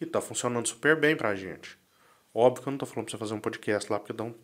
[0.00, 1.76] E tá funcionando super bem pra gente.
[2.32, 4.34] Óbvio que eu não tô falando pra você fazer um podcast lá, porque dá um.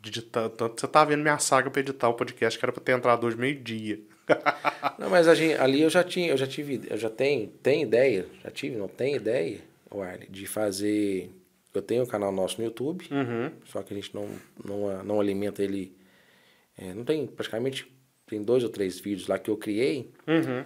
[0.00, 2.92] Digitar, tanto você tá vendo minha saga pra editar o podcast que era pra ter
[2.92, 4.00] entrado hoje meio-dia.
[4.98, 8.26] Não, mas gente, ali eu já tinha, eu já tive, eu já tenho, tenho ideia,
[8.42, 9.60] já tive, não tenho ideia,
[9.90, 11.30] o Arley, de fazer.
[11.72, 13.52] Eu tenho um canal nosso no YouTube, Uhum.
[13.66, 14.28] só que a gente não,
[14.64, 15.94] não, não alimenta ele.
[16.76, 17.86] é, não tem praticamente.
[18.26, 20.64] Tem dois ou três vídeos lá que eu criei, Uhum.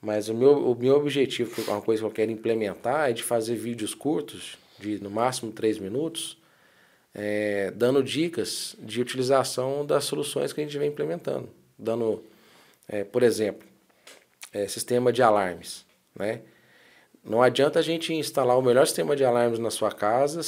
[0.00, 3.22] mas o meu, o meu objetivo, é uma coisa que eu quero implementar, é de
[3.22, 6.38] fazer vídeos curtos, de no máximo três minutos,
[7.12, 11.48] é, dando dicas de utilização das soluções que a gente vem implementando.
[11.78, 12.22] Dando,
[12.88, 13.66] é, por exemplo,
[14.52, 15.84] é, sistema de alarmes.
[16.14, 16.42] Né?
[17.24, 20.40] Não adianta a gente instalar o melhor sistema de alarmes na sua casa,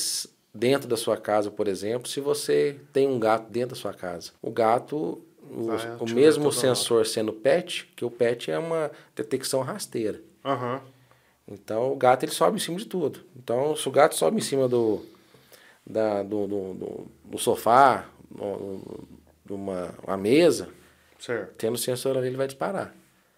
[0.55, 4.33] dentro da sua casa, por exemplo, se você tem um gato dentro da sua casa.
[4.43, 6.61] O gato, o, Vai o ativar mesmo toda hora.
[6.75, 10.21] sensor sendo PET, que o PET é uma detecção rasteira.
[10.45, 10.81] Aham.
[11.49, 13.21] Então o gato ele sobe em cima de tudo.
[13.37, 15.05] Então se o gato sobe em cima do,
[15.87, 18.07] da, do, do, do- do sofá,
[19.45, 20.69] de uma, uma mesa,
[21.19, 21.55] Certo.
[21.57, 22.95] tendo sensor ali ele vai disparar.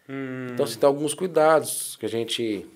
[0.09, 2.67] Hum, Então assim, tem alguns cuidados que a gente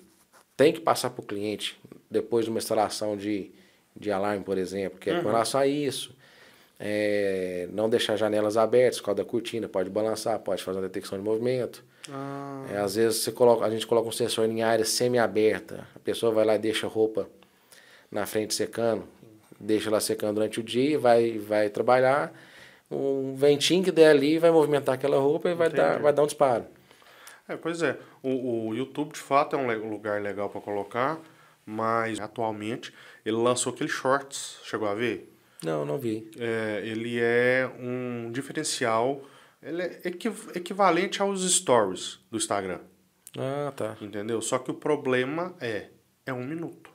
[0.55, 1.79] tem que passar para o cliente
[2.09, 3.51] depois de uma instalação de,
[3.95, 6.15] de alarme, por exemplo, que é com relação a isso.
[6.85, 11.17] É, não deixar janelas abertas, por causa da cortina, pode balançar, pode fazer uma detecção
[11.17, 11.81] de movimento.
[12.11, 15.99] ah, É, às vezes você coloca, a gente coloca um sensor em área semi-aberta, a
[15.99, 17.29] pessoa vai lá e deixa a roupa
[18.11, 19.07] na frente secando,
[19.57, 22.33] deixa ela secando durante o dia, vai, vai trabalhar,
[22.91, 26.27] um ventinho que der ali vai movimentar aquela roupa e vai dar, vai dar um
[26.27, 26.65] disparo.
[27.47, 27.97] É, pois é.
[28.21, 31.17] O, o YouTube, de fato, é um lugar legal para colocar,
[31.65, 32.93] mas atualmente
[33.25, 34.57] ele lançou aquele Shorts.
[34.63, 35.32] Chegou a ver?
[35.63, 36.29] Não, não vi.
[36.37, 39.21] É, ele é um diferencial.
[39.61, 42.79] Ele é equi- equivalente aos stories do Instagram,
[43.37, 43.95] Ah, tá.
[44.01, 44.41] entendeu?
[44.41, 45.89] Só que o problema é,
[46.25, 46.89] é um minuto.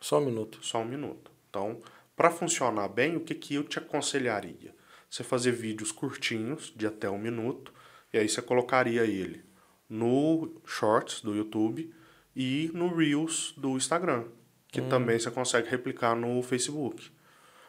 [0.00, 0.58] Só um minuto.
[0.60, 1.30] Só um minuto.
[1.48, 1.80] Então,
[2.16, 4.74] para funcionar bem, o que, que eu te aconselharia?
[5.08, 7.72] Você fazer vídeos curtinhos, de até um minuto,
[8.12, 9.44] e aí você colocaria ele
[9.88, 11.94] no Shorts do YouTube
[12.34, 14.24] e no Reels do Instagram,
[14.66, 17.12] que também você consegue replicar no Facebook.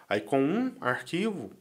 [0.07, 1.51] Aí com um arquivo,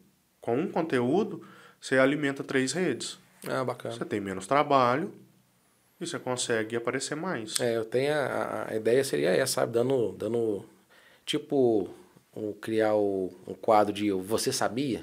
[0.41, 1.47] com um conteúdo,
[1.81, 3.19] você alimenta três redes.
[3.49, 3.95] Ah, bacana.
[3.95, 5.13] Você tem menos trabalho
[6.01, 7.59] e você consegue aparecer mais.
[7.61, 9.73] É, eu tenho a, a- ideia seria essa, sabe?
[9.73, 10.65] Dando, dando
[11.25, 11.89] tipo,
[12.35, 15.03] um, criar o, um quadro de Você Sabia?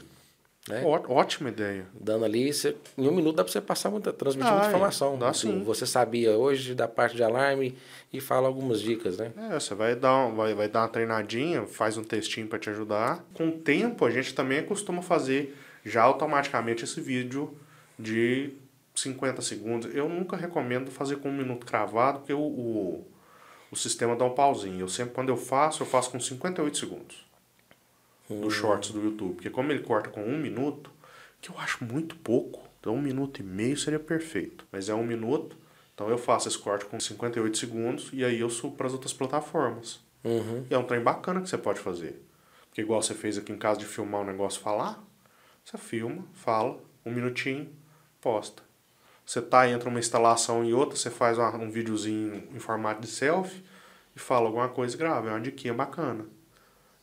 [0.69, 0.83] Né?
[0.85, 1.87] Ó- Ótima ideia.
[1.93, 4.75] Dando ali, você- em um minuto dá pra você passar muita, transmitir muita Dá, é.
[4.75, 5.17] informação.
[5.17, 5.63] Dá sim.
[5.63, 7.75] Você sabia hoje da parte de alarme
[8.13, 9.31] e fala algumas dicas, né?
[9.49, 13.25] É, você vai dar, vai, vai dar uma treinadinha, faz um textinho para te ajudar.
[13.33, 17.57] Com o tempo, a gente também costuma fazer já automaticamente esse vídeo
[17.97, 18.51] de
[18.93, 19.93] 50 segundos.
[19.95, 23.07] Eu nunca recomendo fazer com um minuto cravado, porque o, o,
[23.71, 24.81] o sistema dá um pauzinho.
[24.81, 27.25] Eu sempre, quando eu faço, eu faço com 58 segundos.
[28.39, 29.33] Do shorts do YouTube.
[29.35, 30.89] Porque como ele corta com um minuto,
[31.41, 34.65] que eu acho muito pouco, então um minuto e meio seria perfeito.
[34.71, 35.57] Mas é um minuto,
[35.93, 39.11] então eu faço esse corte com 58 segundos e aí eu subo para as outras
[39.13, 39.99] plataformas.
[40.23, 40.65] Uhum.
[40.69, 42.21] E é um trem bacana que você pode fazer.
[42.69, 45.03] Porque igual você fez aqui em casa de filmar um negócio falar,
[45.65, 47.69] você filma, fala, um minutinho,
[48.21, 48.63] posta.
[49.25, 53.07] Você tá entre uma instalação e outra, você faz uma- um videozinho em formato de
[53.07, 53.63] selfie
[54.15, 55.27] e fala alguma coisa e grava.
[55.29, 56.25] É uma diquinha bacana.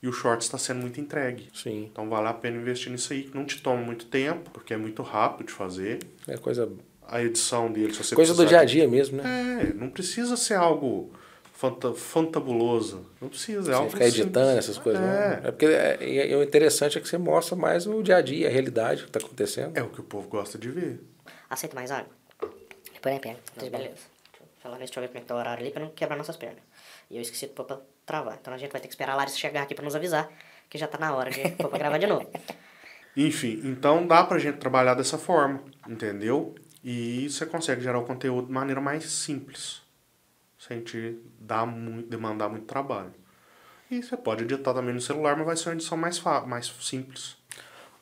[0.02, 1.48] E o short está sendo muito entregue.
[1.52, 1.88] Sim.
[1.90, 4.76] Então vale a pena investir nisso aí, que não te toma muito tempo, porque é
[4.76, 5.98] muito rápido de fazer.
[6.26, 6.70] É coisa,
[7.06, 9.68] A edição dele, se você coisa do dia a de- dia mesmo, né?
[9.70, 11.10] É, não precisa ser algo
[11.52, 13.06] fanta fantabuloso.
[13.20, 14.58] Não precisa, é Você algo ficar editando simples.
[14.58, 15.00] essas coisas.
[15.02, 15.08] não.
[15.08, 15.40] É.
[15.44, 18.20] É porque é, e- e o interessante é que você mostra mais o dia a
[18.20, 19.76] dia, a realidade que está acontecendo.
[19.76, 21.00] É o que o povo gosta de ver.
[21.50, 22.12] Aceita mais água?
[22.92, 23.38] Depois nem pega.
[23.70, 23.94] Beleza.
[24.68, 26.16] Falar nisso, deixa eu ver como é que tá o horário ali pra não quebrar
[26.16, 26.62] nossas pernas.
[27.10, 28.36] E eu esqueci de pôr pra travar.
[28.38, 30.28] Então a gente vai ter que esperar a Larissa chegar aqui pra nos avisar
[30.68, 32.30] que já tá na hora de pôr pra gravar de novo.
[33.16, 36.54] Enfim, então dá pra gente trabalhar dessa forma, entendeu?
[36.84, 39.80] E você consegue gerar o conteúdo de maneira mais simples.
[40.58, 43.14] Sem te dar muito, demandar muito trabalho.
[43.90, 47.38] E você pode editar também no celular, mas vai ser uma edição mais, mais simples.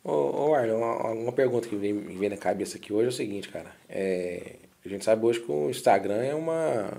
[0.03, 3.09] Ô, ô Arlen, uma, uma pergunta que vem, me vem na cabeça aqui hoje é
[3.09, 3.71] o seguinte, cara.
[3.89, 4.57] É,
[4.87, 6.91] a gente sabe hoje que o Instagram é uma.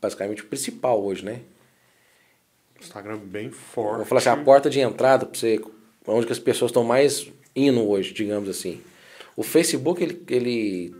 [0.00, 1.40] basicamente o principal hoje, né?
[2.80, 3.92] Instagram bem forte.
[3.92, 5.60] Vamos falar assim, a porta de entrada para você,
[6.06, 8.80] onde que as pessoas estão mais indo hoje, digamos assim.
[9.36, 10.24] O Facebook, ele.
[10.28, 10.94] ele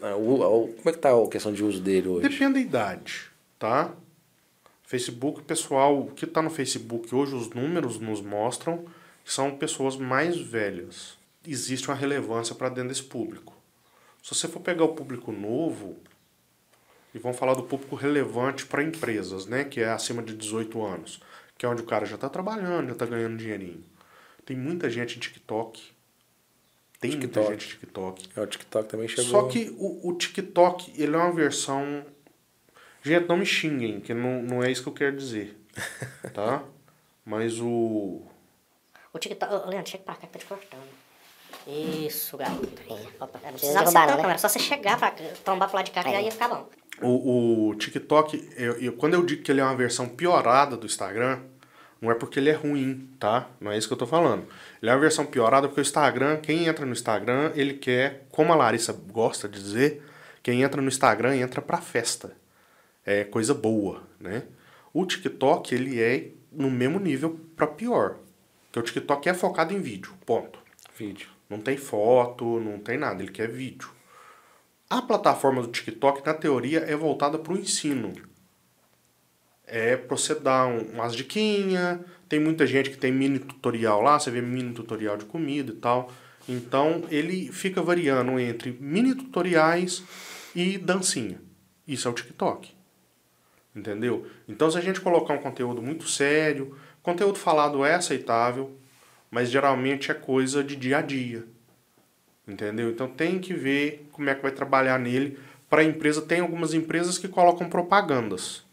[0.00, 2.28] ah, o- como é que tá a questão de uso dele hoje?
[2.28, 3.26] Depende da idade,
[3.58, 3.94] tá?
[4.84, 8.84] Facebook, pessoal, o que está no Facebook hoje, os números nos mostram
[9.24, 11.18] que são pessoas mais velhas.
[11.46, 13.54] Existe uma relevância para dentro desse público.
[14.22, 15.96] Se você for pegar o público novo,
[17.14, 19.64] e vamos falar do público relevante para empresas, né?
[19.64, 21.20] Que é acima de 18 anos,
[21.56, 23.84] que é onde o cara já está trabalhando, já está ganhando dinheirinho.
[24.44, 25.82] Tem muita gente em TikTok.
[27.00, 27.38] Tem TikTok.
[27.38, 28.28] muita gente em TikTok.
[28.36, 29.24] É, o TikTok também chegou.
[29.24, 32.04] Só que o, o TikTok, ele é uma versão.
[33.02, 35.56] Gente, não me xinguem, que não, não é isso que eu quero dizer.
[36.34, 36.62] Tá?
[37.24, 38.22] Mas o.
[39.12, 39.52] O TikTok.
[39.52, 40.97] Ô, Leandro, chega pra cá que tá te cortando.
[41.68, 42.66] Isso, garoto.
[42.88, 44.28] Opa, não Precisa precisava derrubar, ser tanto, né?
[44.30, 45.10] era só você chegar pra
[45.44, 46.68] trombar pro lado de cá que já ia ficar bom.
[47.02, 50.86] O, o TikTok, eu, eu- quando eu digo que ele é uma versão piorada do
[50.86, 51.40] Instagram,
[52.00, 53.48] não é porque ele é ruim, tá?
[53.60, 54.46] Não é isso que eu tô falando.
[54.80, 58.52] Ele é uma versão piorada porque o Instagram, quem entra no Instagram, ele quer, como
[58.52, 60.02] a Larissa gosta de dizer,
[60.42, 62.32] quem entra no Instagram entra pra festa.
[63.04, 64.44] É coisa boa, né?
[64.92, 68.16] O TikTok, ele é no mesmo nível pra pior.
[68.66, 70.58] Porque o TikTok é focado em vídeo, ponto.
[70.96, 71.28] Vídeo.
[71.48, 73.88] Não tem foto, não tem nada, ele quer vídeo.
[74.90, 78.12] A plataforma do TikTok, na teoria, é voltada para o ensino.
[79.66, 82.00] É para você dar um, umas diquinhas.
[82.28, 85.76] Tem muita gente que tem mini tutorial lá, você vê mini tutorial de comida e
[85.76, 86.10] tal.
[86.48, 90.02] Então ele fica variando entre mini tutoriais
[90.54, 91.38] e dancinha.
[91.86, 92.74] Isso é o TikTok.
[93.76, 94.26] Entendeu?
[94.48, 98.77] Então se a gente colocar um conteúdo muito sério, conteúdo falado é aceitável,
[99.30, 101.44] mas geralmente é coisa de dia a dia.
[102.46, 102.90] Entendeu?
[102.90, 105.38] Então tem que ver como é que vai trabalhar nele.
[105.68, 108.64] Para a empresa, tem algumas empresas que colocam propagandas.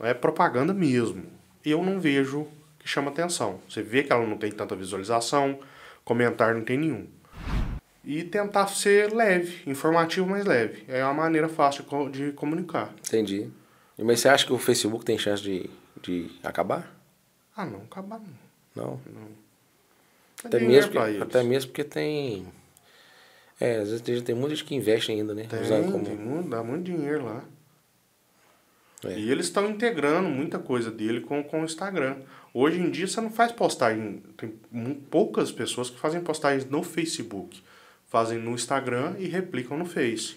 [0.00, 1.24] É propaganda mesmo.
[1.64, 2.46] Eu não vejo
[2.78, 3.60] que chama atenção.
[3.68, 5.58] Você vê que ela não tem tanta visualização,
[6.04, 7.06] comentário não tem nenhum.
[8.04, 10.84] E tentar ser leve, informativo, mas leve.
[10.86, 12.92] É uma maneira fácil de co- de comunicar.
[13.06, 13.48] Entendi.
[13.98, 15.68] E, Mas você acha que o Facebook tem chance de,
[16.02, 16.94] de acabar?
[17.56, 18.28] Ah, não, acabar não.
[18.76, 19.00] Não.
[19.06, 19.10] É
[20.44, 21.22] Até mesmo, eles.
[21.22, 22.46] até mesmo porque tem.
[23.60, 25.46] É, às vezes tem, gente que investe ainda, né?
[25.48, 26.04] Tem, como.
[26.04, 27.44] tem muito, dá muito dinheiro lá.
[29.04, 29.18] É.
[29.18, 32.16] E eles estão integrando muita coisa dele com, com o Instagram.
[32.54, 34.22] Hoje em dia você não faz postagem.
[34.36, 34.48] Tem
[35.10, 37.62] poucas pessoas que fazem postagens no Facebook.
[38.06, 40.36] Fazem no Instagram e replicam no Face.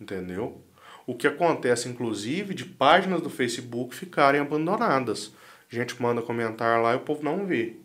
[0.00, 0.60] Entendeu?
[1.06, 5.32] O que acontece, inclusive, de páginas do Facebook ficarem abandonadas.
[5.70, 7.76] A gente manda comentar lá e o povo não vê.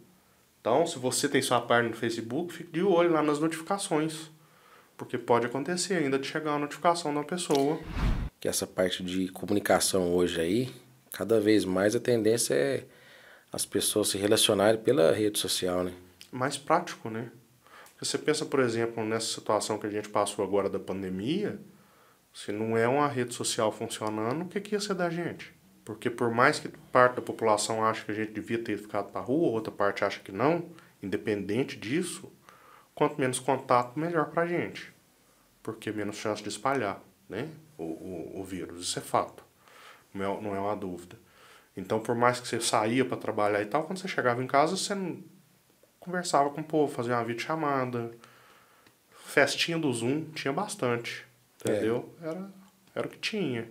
[0.62, 4.32] Então, se você tem sua página no Facebook, fique de olho lá nas notificações.
[4.96, 7.80] Porque pode acontecer ainda de chegar uma notificação de uma pessoa.
[8.40, 10.74] Que essa parte de comunicação hoje aí,
[11.12, 12.86] cada vez mais a tendência é
[13.52, 15.92] as pessoas se relacionarem pela rede social, né?
[16.32, 17.30] mais prático, né?
[17.92, 21.60] Porque você pensa, por exemplo, nessa situação que a gente passou agora da pandemia,
[22.34, 25.54] se não é uma rede social funcionando, o que, que ia ser da gente?
[25.84, 29.22] Porque por mais que parte da população ache que a gente devia ter ficado para
[29.22, 30.70] rua, outra parte acha que não,
[31.02, 32.32] independente disso,
[32.94, 34.94] quanto menos contato, melhor para a gente.
[35.64, 37.02] Porque menos chance de espalhar
[37.32, 37.50] né?
[37.78, 38.82] o, o, o vírus.
[38.82, 39.44] Isso é fato.
[40.14, 41.18] Não é, não é uma dúvida.
[41.76, 44.76] Então, por mais que você saía para trabalhar e tal, quando você chegava em casa,
[44.76, 45.24] você não
[46.00, 48.12] conversava com o povo, fazia uma videochamada.
[49.10, 51.26] Festinha do Zoom tinha bastante.
[51.62, 52.14] Entendeu?
[52.22, 52.52] Era,
[52.94, 53.70] era o que tinha.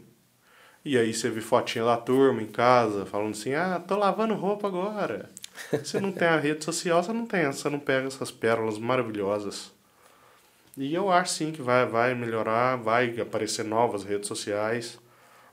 [0.84, 4.66] E aí você vê fotinha da turma em casa, falando assim, ah, tô lavando roupa
[4.66, 5.28] agora.
[5.70, 9.70] Você não tem a rede social, você não tem, você não pega essas pérolas maravilhosas.
[10.74, 14.98] E eu acho sim que vai, vai melhorar, vai aparecer novas redes sociais.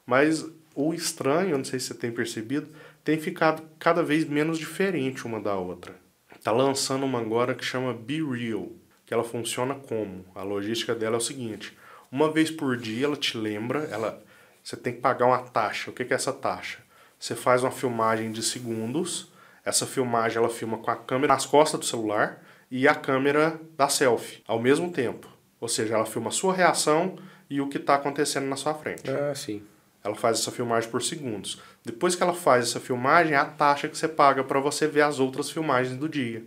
[0.05, 2.69] Mas o estranho, não sei se você tem percebido,
[3.03, 5.95] tem ficado cada vez menos diferente uma da outra.
[6.41, 8.71] Tá lançando uma agora que chama Be Real,
[9.05, 10.23] que ela funciona como?
[10.33, 11.77] A logística dela é o seguinte:
[12.09, 14.23] uma vez por dia ela te lembra, ela
[14.67, 15.89] você tem que pagar uma taxa.
[15.89, 16.79] O que é essa taxa?
[17.17, 19.31] Você faz uma filmagem de segundos.
[19.63, 23.87] Essa filmagem ela filma com a câmera nas costas do celular e a câmera da
[23.87, 25.29] selfie ao mesmo tempo.
[25.61, 27.17] Ou seja, ela filma a sua reação
[27.49, 29.09] e o que está acontecendo na sua frente.
[29.09, 29.63] Ah, sim.
[30.03, 31.61] Ela faz essa filmagem por segundos.
[31.85, 35.03] Depois que ela faz essa filmagem, é a taxa que você paga para você ver
[35.03, 36.43] as outras filmagens do dia.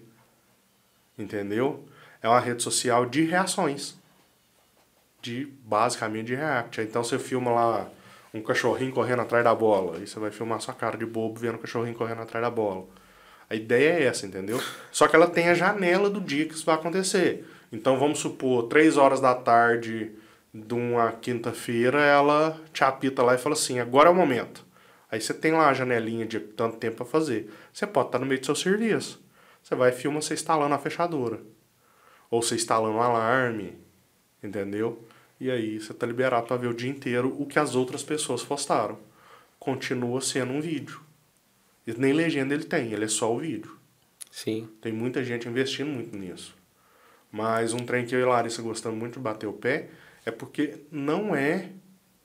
[1.16, 1.89] Entendeu?
[2.21, 3.99] É uma rede social de reações.
[5.23, 6.83] De basicamente de react.
[6.83, 7.91] Então você filma lá
[8.33, 9.99] um cachorrinho correndo atrás da bola.
[9.99, 12.87] E você vai filmar sua cara de bobo vendo o cachorrinho correndo atrás da bola.
[13.49, 14.61] A ideia é essa, entendeu?
[14.93, 17.45] Só que ela tem a janela do dia que isso vai acontecer.
[17.72, 20.12] Então vamos supor, três horas da tarde
[20.53, 24.64] de uma quinta-feira, ela te apita lá e fala assim, agora é o momento.
[25.11, 27.53] Aí você tem lá a janelinha de tanto tempo para fazer.
[27.72, 29.20] Você pode estar no meio do seu serviço.
[29.62, 31.41] Você vai e filma você instalando a fechadura.
[32.31, 33.76] Ou você instalando um alarme.
[34.43, 35.05] Entendeu?
[35.41, 38.45] E aí você tá liberado para ver o dia inteiro o que as outras pessoas
[38.45, 38.99] postaram.
[39.59, 41.01] Continua sendo um vídeo.
[41.86, 43.76] E nem legenda ele tem, ele é só o vídeo.
[44.30, 44.68] Sim.
[44.80, 46.55] Tem muita gente investindo muito nisso.
[47.32, 49.88] Mas um trem que eu e a Larissa gostamos muito de bater o pé
[50.26, 51.70] é porque não é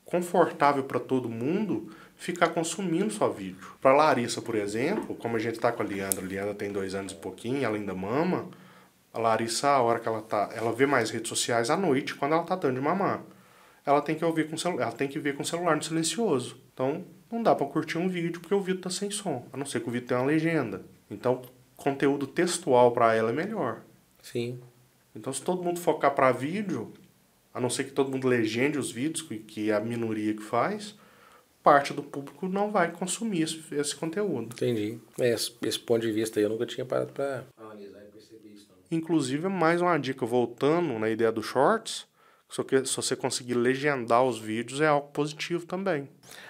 [0.04, 3.76] confortável para todo mundo ficar consumindo só vídeo.
[3.82, 6.94] Para Larissa, por exemplo, como a gente tá com a Leandra, a Leandra tem dois
[6.94, 8.50] anos e pouquinho, ela ainda mama,
[9.16, 12.34] a Larissa, a hora que ela tá, ela vê mais redes sociais à noite, quando
[12.34, 13.24] ela tá dando de mamar.
[13.86, 16.58] Ela tem que ouvir com celular, ela tem que ver com o celular no silencioso.
[16.74, 19.66] Então, não dá para curtir um vídeo porque o vídeo tá sem som, a não
[19.66, 20.82] ser que o vídeo tenha uma legenda.
[21.10, 21.42] Então,
[21.78, 23.82] conteúdo textual para ela é melhor.
[24.22, 24.60] Sim.
[25.16, 26.92] Então, se todo mundo focar para vídeo,
[27.54, 30.96] a não ser que todo mundo legende os vídeos, que- é a minoria que faz,
[31.64, 34.54] parte do público não vai consumir esse, esse conteúdo.
[34.54, 35.00] Entendi.
[35.20, 38.50] É, esse, esse ponto de vista aí eu nunca tinha parado pra analisar e perceber
[38.50, 38.68] isso.
[38.70, 38.75] Não.
[38.92, 42.06] Inclusive, mais uma dica, voltando na ideia do shorts,
[42.50, 46.08] se você- se você conseguir legendar os vídeos é algo positivo também.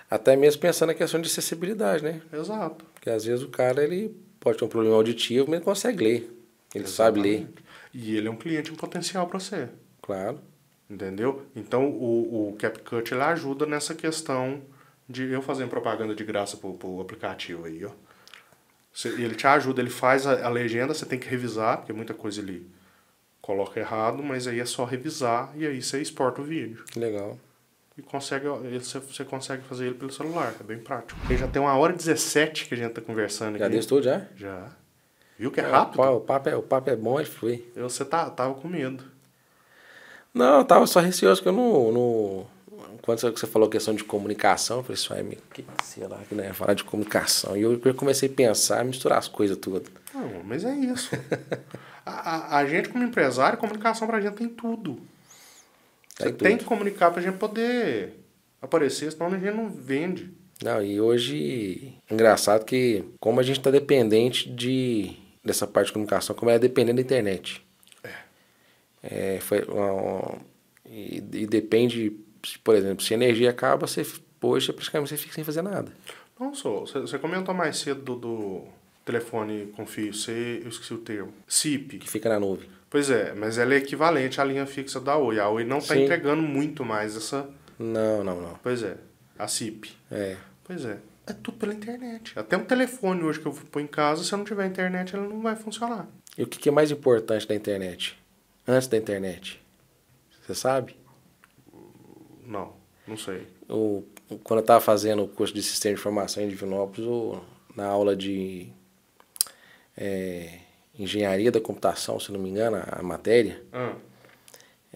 [0.09, 2.21] Até mesmo pensando na questão de acessibilidade, né?
[2.31, 2.85] Exato.
[2.93, 6.31] Porque às vezes o cara ele pode ter um problema auditivo, mas ele consegue ler.
[6.75, 7.47] Ele sabe ler,
[7.93, 9.69] E ele é um cliente em potencial para você.
[10.01, 10.39] claro.
[10.87, 11.43] Entendeu?
[11.55, 14.61] Então o, o CapCut ele ajuda nessa questão
[15.09, 17.89] de eu fazer propaganda de graça pro, pro aplicativo aí, ó.
[18.95, 22.13] Você- ele te ajuda, ele faz a, a legenda, você tem que revisar, porque muita
[22.13, 22.65] coisa ele
[23.41, 26.83] coloca errado, mas aí é só revisar e aí você exporta o vídeo.
[26.91, 27.37] Que legal.
[27.97, 31.19] E consegue, você, você consegue fazer ele pelo celular, é bem prático.
[31.33, 33.75] Já tem uma hora e 17 que a gente tá conversando Já aqui.
[33.77, 34.21] deu tudo já?
[34.35, 34.69] Já.
[35.37, 35.97] Viu que é O rápido?
[35.97, 37.69] pa- O papo é, o papo é bom, ele flui.
[37.75, 39.03] Eu, você tá, tava com medo.
[40.33, 41.91] Não, eu tava só receoso que eu não.
[41.91, 42.47] não
[43.01, 45.37] quando você- você falou questão de comunicação, eu falei, me.
[45.53, 47.55] Que, sei lá, que não ia falar de comunicação.
[47.57, 49.89] E eu, eu comecei a pensar, misturar as coisas tudo.
[50.13, 51.09] Não, mas é isso.
[52.05, 54.99] a, a, a gente, como empresário, comunicação pra gente tem tudo.
[56.17, 56.59] Você Tem tem tudo.
[56.59, 58.13] que comunicar pra gente poder
[58.61, 60.31] aparecer, senão a gente não vende.
[60.63, 66.35] Não, e hoje, engraçado que como a gente está dependente de dessa parte de comunicação,
[66.35, 67.61] como é dependente da internet.
[69.03, 69.39] É.
[69.39, 70.39] foi, uma-
[70.89, 72.11] e, e depende,
[72.63, 74.05] por exemplo, se a energia acaba, você,
[74.41, 75.91] hoje praticamente você fica sem fazer nada.
[76.39, 76.85] Não sou.
[76.85, 78.63] Você, comentou mais cedo do, do
[79.05, 81.33] telefone com fio, você, eu esqueci o termo.
[81.47, 81.99] CIP.
[81.99, 82.69] Que fica na nuvem.
[82.89, 85.39] Pois é, mas ela é equivalente à linha fixa da Oi.
[85.39, 87.49] A Oi não está entregando muito mais essa.
[87.77, 88.59] Não, não, não.
[88.61, 88.97] Pois é,
[89.37, 89.91] a CIP.
[90.11, 90.37] É.
[90.63, 90.97] Pois é.
[91.27, 92.37] É tudo pela internet.
[92.37, 95.27] Até um telefone hoje que eu pôr em casa, se eu não tiver internet, ele
[95.27, 96.07] não vai funcionar.
[96.37, 98.17] E o que é mais importante da internet?
[98.67, 99.61] Antes da internet?
[100.45, 100.95] Você sabe?
[102.45, 102.73] Não,
[103.07, 103.47] não sei.
[103.69, 104.03] o,
[104.43, 107.41] quando eu estava fazendo o curso de sistema de informação em Divinópolis, o,
[107.75, 108.67] na aula de
[109.97, 110.59] é,
[110.97, 113.93] engenharia da computação, se não me engano, a, a matéria, Ah,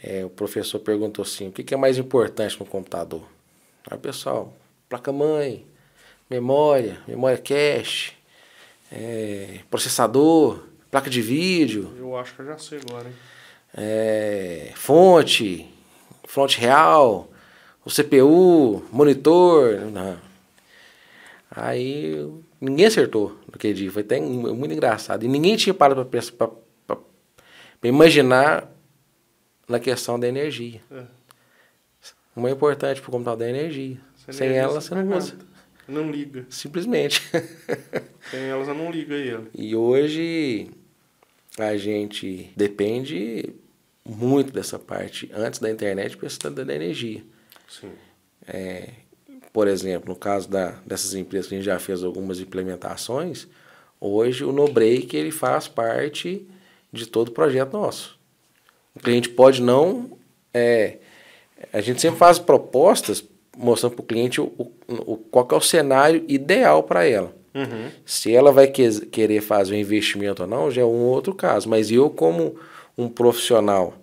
[0.01, 3.23] é, o professor perguntou assim, o que, que é mais importante no computador?
[3.89, 4.53] Aí o pessoal,
[4.87, 5.65] placa-mãe,
[6.29, 8.13] memória, memória cache,
[8.91, 13.15] é, processador, placa de vídeo, eu acho que eu já sei agora, hein?
[13.75, 15.69] é, fonte,
[16.25, 17.29] fonte real,
[17.89, 19.79] o CPU, monitor.
[19.91, 20.17] Não.
[21.51, 22.27] Aí
[22.61, 23.91] ninguém acertou naquele dia.
[23.91, 25.23] Foi até mu- muito engraçado.
[25.23, 26.99] E ninguém tinha parado para
[27.83, 28.69] imaginar
[29.67, 30.81] na questão da energia.
[30.91, 31.03] É.
[32.35, 33.97] O mais importante para o computador é a energia.
[34.25, 35.35] Sem Sem energia, ela, você não usa.
[35.87, 36.45] Não liga.
[36.49, 37.21] Simplesmente.
[38.29, 39.47] Sem ela, você não liga ele.
[39.57, 40.69] E hoje
[41.57, 43.49] a gente depende
[44.05, 47.23] muito dessa parte antes da internet pensando da energia.
[47.69, 47.91] Sim.
[48.47, 48.89] É,
[49.53, 53.47] por exemplo, no caso da, dessas empresas que a gente já fez algumas implementações,
[53.99, 56.45] hoje o NoBreak ele faz parte
[56.91, 58.17] de todo o projeto nosso.
[58.95, 60.17] O cliente pode não.
[60.53, 60.97] é,
[61.71, 63.23] a gente sempre faz propostas
[63.55, 64.51] mostrando para o cliente o,
[64.87, 67.35] o, qual é o cenário ideal para ela.
[67.53, 67.89] Uhum.
[68.05, 71.67] Se ela vai que- querer fazer um investimento ou não, já é um outro caso.
[71.67, 72.55] Mas eu, como
[72.97, 73.93] um profissional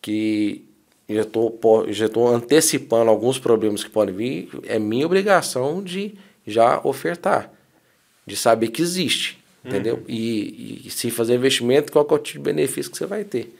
[0.00, 0.64] que
[1.08, 6.14] já estou já tô antecipando alguns problemas que podem vir, é minha obrigação de
[6.46, 7.50] já ofertar,
[8.26, 10.02] de saber que existe, entendeu?
[10.08, 13.54] E, e se fazer investimento, qual é o tipo de benefício que você vai ter.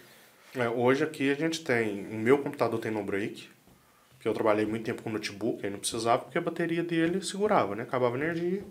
[0.57, 2.07] É, hoje aqui a gente tem.
[2.07, 3.49] O meu computador tem no break.
[4.21, 7.75] Que eu trabalhei muito tempo com notebook, aí não precisava, porque a bateria dele segurava,
[7.75, 7.83] né?
[7.83, 8.65] Acabava a energia.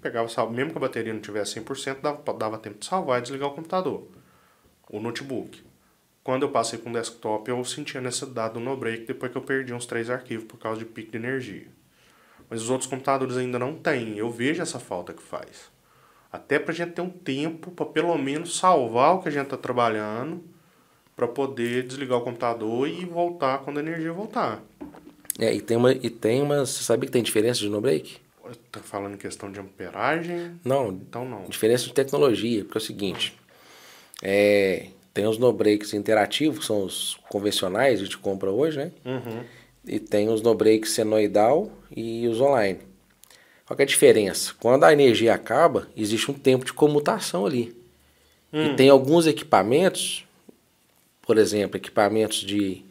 [0.00, 3.48] Pegava, mesmo que a bateria não tivesse 100%, dava, dava tempo de salvar e desligar
[3.48, 4.08] o computador.
[4.88, 5.62] O notebook.
[6.24, 9.38] Quando eu passei para um desktop, eu senti a necessidade do no break depois que
[9.38, 11.66] eu perdi uns três arquivos por causa de pico de energia.
[12.48, 14.16] Mas os outros computadores ainda não têm.
[14.16, 15.70] Eu vejo essa falta que faz.
[16.30, 19.56] Até pra gente ter um tempo para pelo menos salvar o que a gente tá
[19.56, 20.42] trabalhando
[21.16, 24.62] para poder desligar o computador e voltar quando a energia voltar.
[25.38, 28.18] É, e tem uma, e tem uma, você sabe que tem diferença de no break?
[28.70, 30.58] Tá falando em questão de amperagem?
[30.64, 31.44] Não, Então não.
[31.44, 33.38] Diferença de tecnologia, porque é o seguinte,
[34.22, 38.92] é, tem os no-breaks interativos, que são os convencionais, a gente compra hoje, né?
[39.04, 39.44] Uhum.
[39.86, 42.78] E tem os no-breaks senoidal e os online.
[43.66, 44.54] Qual que é a diferença?
[44.60, 47.74] Quando a energia acaba, existe um tempo de comutação ali.
[48.52, 50.26] E tem alguns equipamentos,
[51.22, 52.84] por exemplo, equipamentos de,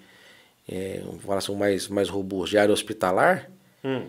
[0.67, 3.47] é, vamos falar assim, mais, mais robustos, de área hospitalar,
[3.83, 4.03] Hum.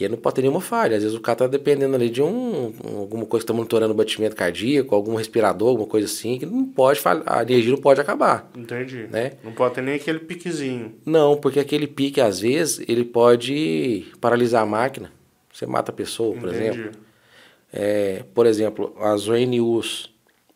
[0.00, 0.96] Que não pode ter nenhuma falha.
[0.96, 3.92] Às vezes o cara tá dependendo ali de um, um- alguma coisa que tá monitorando
[3.92, 7.78] o batimento cardíaco, algum respirador, alguma coisa assim, que não pode falhar, a energia não
[7.82, 8.50] pode acabar.
[8.56, 9.06] Entendi.
[9.10, 9.32] Né?
[9.44, 10.94] Não pode ter nem aquele piquezinho.
[11.04, 15.12] Não, porque aquele pique, às vezes, ele pode paralisar a máquina.
[15.52, 16.64] Você mata a pessoa, por Entendi.
[16.80, 16.90] exemplo.
[17.70, 20.10] É, por exemplo, as ONUs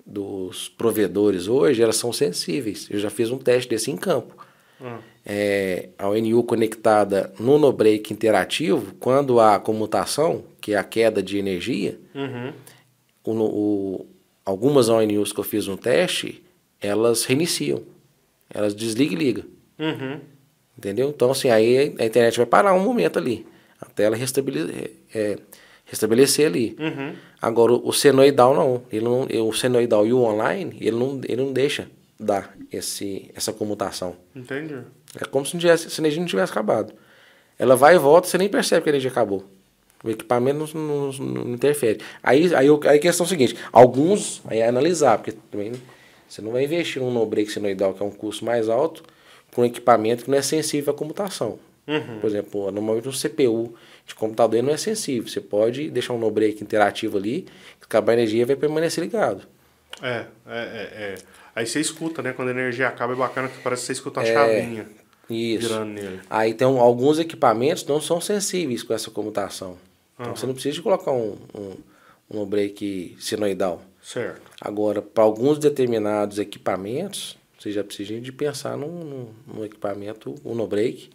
[0.07, 2.89] dos provedores hoje, elas são sensíveis.
[2.91, 4.35] Eu já fiz um teste desse em campo.
[4.81, 11.23] Ah, É, a ONU conectada no no-break interativo, quando há comutação, que é a queda
[11.23, 12.53] de energia, Uhum.
[13.25, 14.07] o, o-
[14.45, 16.43] algumas ONUs que eu fiz um teste,
[16.81, 17.83] elas reiniciam.
[18.53, 19.45] Elas desligam e ligam.
[19.79, 20.21] Uhum.
[20.77, 21.09] Entendeu?
[21.09, 23.47] Então, assim, aí a internet vai parar um momento ali,
[23.81, 25.39] até ela restabelecer, é,
[25.87, 26.77] restabelecer ali.
[26.79, 27.15] Uhum.
[27.41, 28.83] Agora, o, o senoidal não.
[28.93, 29.27] Ele não.
[29.49, 31.89] O senoidal e o online, ele não, ele não deixa
[32.21, 34.17] dar esse, essa comutação.
[34.35, 34.77] Entendi.
[35.21, 36.93] É como se, não tivesse, se a energia não tivesse acabado.
[37.59, 39.45] Ela vai e volta, você nem percebe que a energia acabou.
[40.03, 41.13] O equipamento não, não-
[41.45, 42.01] não interfere.
[42.23, 45.73] Aí, aí, aí a questão é a seguinte: alguns, aí é analisar, porque também
[46.29, 49.03] você não vai investir num no-break senoidal, que é um custo mais alto,
[49.55, 51.59] com um equipamento que não é sensível à comutação.
[51.87, 52.19] Uhum.
[52.21, 53.75] Por exemplo, normalmente um CPU
[54.07, 55.29] de computador não é sensível.
[55.29, 57.43] Você pode deixar um no-break interativo ali,
[57.79, 59.43] que acabar a energia vai permanecer ligado.
[60.03, 61.15] É, é, é, é.
[61.55, 62.33] Aí você escuta, né?
[62.33, 64.87] Quando a energia acaba, é bacana que parece que você escuta uma É, chavinha
[65.31, 65.69] Isso.
[65.69, 66.21] virando nele.
[66.29, 69.77] Aí tem um- alguns equipamentos que não são sensíveis com essa comutação.
[70.19, 71.73] Então você não precisa colocar um, um,
[72.31, 73.83] um no-break sinoidal.
[74.03, 74.43] Certo.
[74.61, 80.55] Agora, para alguns determinados equipamentos, você já precisa de pensar num, num, num equipamento, um
[80.55, 81.11] no-break,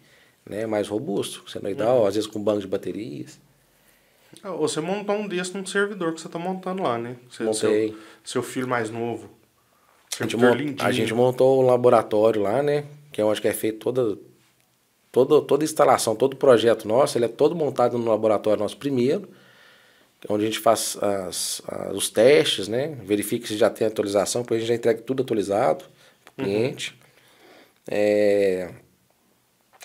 [0.49, 3.39] né, mais robusto, senoidal, às vezes com banco de baterias.
[4.43, 7.15] Ah, Você montou um desse num servidor que você tá montando lá, né?
[7.29, 7.89] Você- Montei.
[7.89, 9.29] Seu, seu filho mais novo.
[10.19, 12.83] A gente, a gente montou um laboratório lá, né?
[13.11, 14.17] Que é onde que é feito toda,
[15.11, 19.29] toda, toda instalação, todo o projeto nosso, ele é todo montado no laboratório nosso primeiro,
[20.27, 22.97] é onde a gente faz as, as- os testes, né?
[23.03, 25.85] Verifica se já tem atualização, depois a gente já entrega tudo atualizado
[26.23, 26.95] para o cliente.
[27.89, 28.69] É,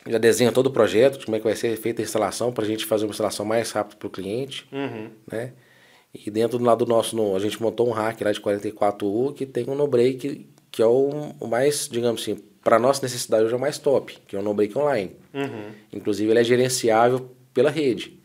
[0.07, 2.67] já desenha todo o projeto, como é que vai ser feita a instalação, para a
[2.67, 5.11] gente fazer uma instalação mais rápida para o cliente Uhum.
[5.31, 5.53] né?
[6.13, 9.45] E dentro do lado nosso, no, a gente montou um hack lá de 44U que
[9.47, 13.57] tem um no-break que é o, o mais, digamos assim, para nossa necessidade hoje é
[13.57, 15.13] o mais top, que é o no-break online.
[15.35, 15.71] Uhum.
[15.93, 18.19] Inclusive ele é gerenciável pela rede.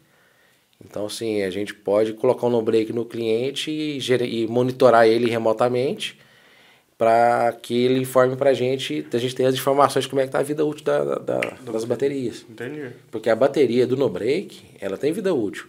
[0.83, 6.17] Então, assim, a gente pode colocar um no-break no cliente e, e monitorar ele remotamente
[6.97, 10.23] para que ele informe para a gente, a gente ter as informações de como é
[10.23, 12.45] que está a vida útil da, da- da- das baterias.
[12.49, 12.89] Entendi.
[13.09, 15.67] Porque a bateria do no-break, ela tem vida útil.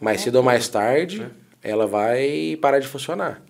[0.00, 1.26] Mais cedo ou mais tarde,
[1.62, 3.42] ela vai parar de funcionar.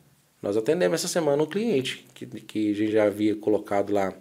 [0.42, 4.12] Nós atendemos essa semana um cliente que, que a gente já havia colocado lá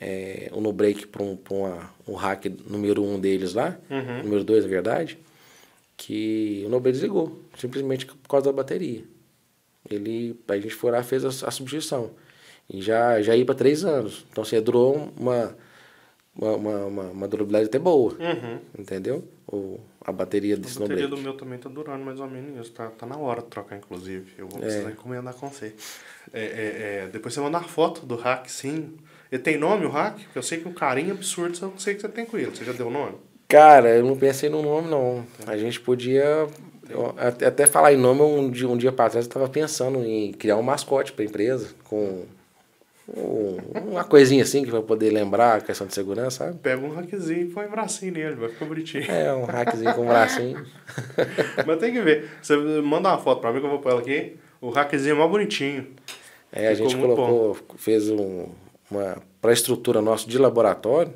[0.00, 3.78] é, um no-break para um, pra uma- um hack número um deles lá,
[4.24, 5.18] número dois, na verdade,
[5.96, 9.04] que o no-break desligou, simplesmente por causa da bateria.
[9.90, 12.10] Ele, a gente foi lá fez a, a substituição.
[12.72, 14.24] E já, já ia para três anos.
[14.30, 15.56] Então, assim, durou uma,
[16.36, 16.52] uma,
[16.86, 18.12] uma, uma, durabilidade até boa.
[18.12, 18.58] Uhum.
[18.78, 19.24] Entendeu?
[19.48, 22.60] O, a bateria A desse bateria no do meu também tá durando mais ou menos
[22.60, 22.72] isso.
[22.72, 24.32] Tá, tá na hora de trocar, inclusive.
[24.38, 24.62] Eu vou É.
[24.62, 25.74] precisar encomendar com você.
[26.32, 28.96] É, é, é, depois você manda uma foto do hack, sim.
[29.30, 30.14] Ele tem nome, o hack?
[30.24, 32.50] Porque eu sei que um carinho absurdo eu sei que você tem com ele.
[32.50, 33.14] Você já deu nome?
[33.48, 35.24] Cara, eu não pensei no nome, não.
[35.46, 36.46] A gente podia.
[36.88, 37.14] eu-
[37.46, 40.56] até falar em nome, um dia, um dia pra trás eu tava pensando em criar
[40.56, 42.24] um mascote pra empresa, com
[43.16, 43.58] um-
[43.90, 46.58] uma coisinha assim que vai poder lembrar a questão de segurança, sabe?
[46.58, 49.04] Pega um hackzinho e põe um bracinho nele, vai ficar bonitinho.
[49.10, 50.64] É, um hackzinho com um bracinho.
[51.66, 52.28] Mas tem que ver.
[52.42, 54.36] Você manda uma foto pra mim que eu vou pôr ela aqui.
[54.60, 55.86] O hackzinho é mais bonitinho.
[56.52, 58.46] É, a Ficou gente muito colocou, fez um,
[58.90, 59.22] uma.
[59.40, 61.14] Pra estrutura nossa de laboratório,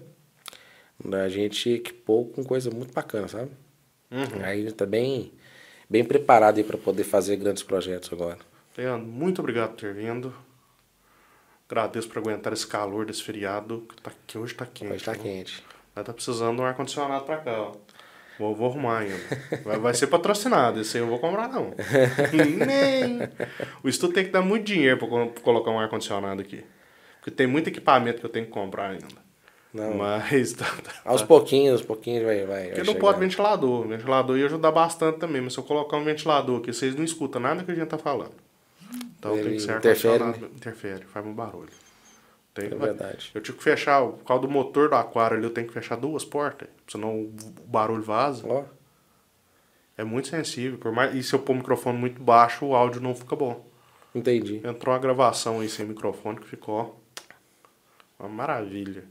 [1.12, 3.50] a gente equipou com coisa muito bacana, sabe?
[4.10, 4.42] Uhum.
[4.44, 5.32] Aí a gente tá bem,
[5.90, 8.38] bem preparado aí para poder fazer grandes projetos agora.
[8.78, 10.32] Leandro, muito obrigado por ter vindo.
[11.68, 13.86] Agradeço por aguentar esse calor desse feriado.
[13.88, 14.92] Que, tá, que hoje tá quente.
[14.92, 15.22] Hoje tá viu?
[15.22, 15.62] quente.
[15.96, 17.72] Nós tá precisando de um ar-condicionado pra cá, ó.
[18.38, 19.16] Vou, vou arrumar ainda.
[19.64, 21.72] Vai, vai ser patrocinado, esse aí eu vou comprar não.
[22.66, 23.20] Nem.
[23.82, 26.64] O estudo tem que dar muito dinheiro co- colocar um ar-condicionado aqui.
[27.24, 29.06] Porque tem muito equipamento que eu tenho que comprar ainda.
[29.72, 29.94] Não.
[29.94, 32.44] Mas tá, tá- Aos pouquinhos, aos pouquinhos vai.
[32.44, 33.88] vai, Porque vai não pode ventilador.
[33.88, 37.40] Ventilador ia ajudar bastante também, mas se eu colocar um ventilador aqui, vocês não escutam
[37.40, 38.34] nada que a gente tá falando.
[39.18, 40.54] Então Ele tem que ser interfere, ar-condicionado.
[40.56, 41.70] Interfere, faz um barulho.
[42.52, 43.30] Tem, É verdade.
[43.34, 45.96] Eu tive que fechar, por causa do motor do aquário ali, eu tenho que fechar
[45.96, 47.32] duas portas, senão o
[47.66, 48.44] barulho vaza.
[48.46, 48.64] Ó,
[49.96, 50.76] É muito sensível.
[50.78, 53.64] Por mais, e se eu pôr o microfone muito baixo, o áudio não fica bom.
[54.14, 54.60] entendi.
[54.62, 57.00] Entrou uma gravação aí sem microfone que ficou
[58.18, 59.04] uma maravilha.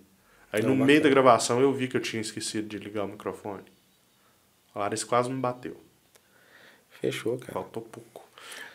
[0.51, 0.85] Aí no bacana.
[0.85, 3.63] meio da gravação eu vi que eu tinha esquecido de ligar o microfone.
[4.73, 5.77] A Larissa quase me bateu.
[7.01, 7.53] Fechou, cara.
[7.53, 8.23] Faltou pouco.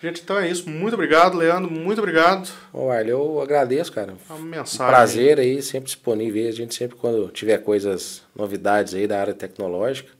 [0.03, 0.68] Gente, então é isso.
[0.68, 1.70] Muito obrigado, Leandro.
[1.70, 2.49] Muito obrigado.
[2.72, 4.14] Arley, eu agradeço, cara.
[4.29, 4.87] Uma Um mensagem.
[4.87, 6.49] prazer aí, sempre disponível.
[6.49, 10.11] A gente sempre, quando tiver coisas, novidades aí da área tecnológica,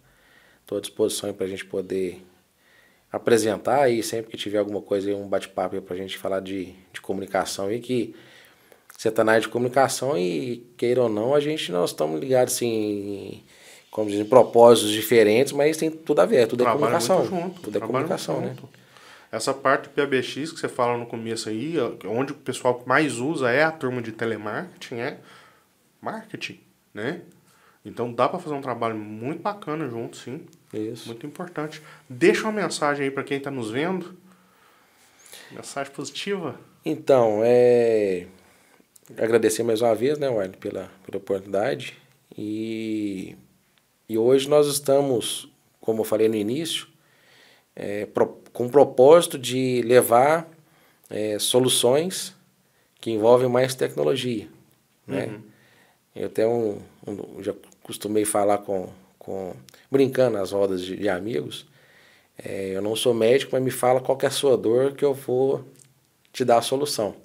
[0.62, 2.24] estou à disposição para a gente poder
[3.11, 6.74] apresentar aí, sempre que tiver alguma coisa aí, um bate-papo para a gente falar de,
[6.92, 8.14] de comunicação aí, que
[8.99, 12.55] você tá na área de comunicação e, queira ou não, a gente, nós estamos ligados,
[12.55, 13.44] assim, em,
[13.92, 17.18] como dizem, em propósitos diferentes, mas tem tudo a ver, tudo é Trabalha comunicação.
[17.20, 17.61] muito junto.
[17.61, 18.49] Tudo é comunicação, né?
[18.49, 18.68] junto.
[19.30, 21.76] Essa parte do PABX que você fala no começo aí,
[22.07, 25.18] onde o pessoal mais usa é a turma de telemarketing, é
[26.01, 26.59] marketing,
[26.92, 27.20] né?
[27.84, 30.44] Então dá para fazer um trabalho muito bacana junto, sim.
[30.74, 31.07] Isso.
[31.07, 31.80] Muito importante.
[32.09, 34.16] Deixa uma mensagem aí para quem está nos vendo.
[35.53, 36.59] Mensagem positiva.
[36.84, 38.26] Então, é.
[39.16, 41.96] Agradecer mais uma vez, né, Wiley, pela, pela oportunidade.
[42.36, 43.34] E,
[44.09, 45.48] e hoje nós estamos,
[45.80, 46.86] como eu falei no início,
[47.74, 50.48] é, pro- com o propósito de levar
[51.09, 52.34] é, soluções
[53.00, 54.48] que envolvem mais tecnologia.
[55.06, 55.40] Né?
[56.14, 59.54] Eu até um, um- já costumei falar com, com
[59.90, 61.66] brincando nas rodas de, de amigos.
[62.36, 65.14] é, eu não sou médico, mas me fala qual é a sua dor que eu
[65.14, 65.64] vou
[66.32, 67.16] te dar a solução.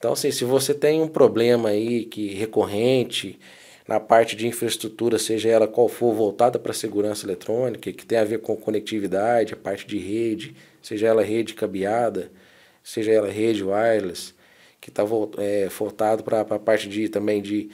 [0.00, 3.38] Então, assim, se você tem um problema aí que recorrente
[3.86, 8.16] na parte de infraestrutura, seja ela qual for, voltada para a segurança eletrônica, que tem
[8.16, 12.32] a ver com conectividade, a parte de rede, seja ela rede cabeada,
[12.82, 14.32] seja ela rede wireless,
[14.80, 15.02] que está
[15.36, 17.68] é, voltado para a parte de, também de,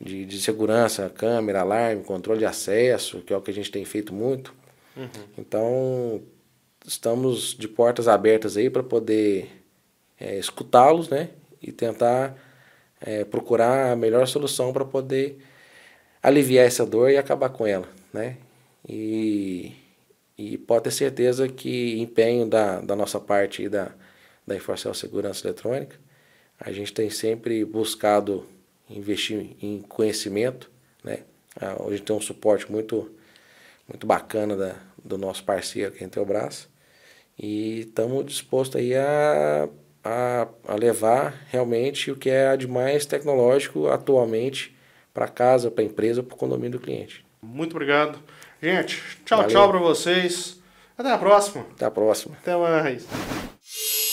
[0.00, 3.84] de, de segurança, câmera, alarme, controle de acesso, que é o que a gente tem
[3.84, 4.54] feito muito.
[5.36, 6.22] Então,
[6.86, 9.50] estamos de portas abertas aí para poder
[10.20, 11.30] é, escutá-los, né?
[11.66, 12.36] E tentar
[13.00, 15.38] é, procurar a melhor solução para poder
[16.22, 18.36] aliviar essa dor e acabar com ela, né?
[18.88, 19.72] E,
[20.36, 23.92] e pode ter certeza que empenho da, da nossa parte e da,
[24.46, 25.98] da Inforcel Segurança Eletrônica,
[26.58, 28.46] a gente tem sempre buscado
[28.88, 30.70] investir em conhecimento,
[31.02, 31.20] né?
[31.60, 33.10] Ah, Hoje tem um suporte muito,
[33.88, 36.68] muito bacana da, do nosso parceiro, que é a Intelbras,
[37.38, 39.68] e estamos dispostos aí a,
[40.04, 44.76] a, a levar realmente o que é de mais tecnológico atualmente
[45.12, 47.24] para casa, para a empresa, para o condomínio do cliente.
[47.42, 48.18] Muito obrigado.
[48.60, 49.52] Gente, tchau, Valeu.
[49.52, 50.60] tchau para vocês.
[50.96, 51.66] Até a próxima.
[51.74, 52.36] Até a próxima.
[52.40, 54.03] Até mais.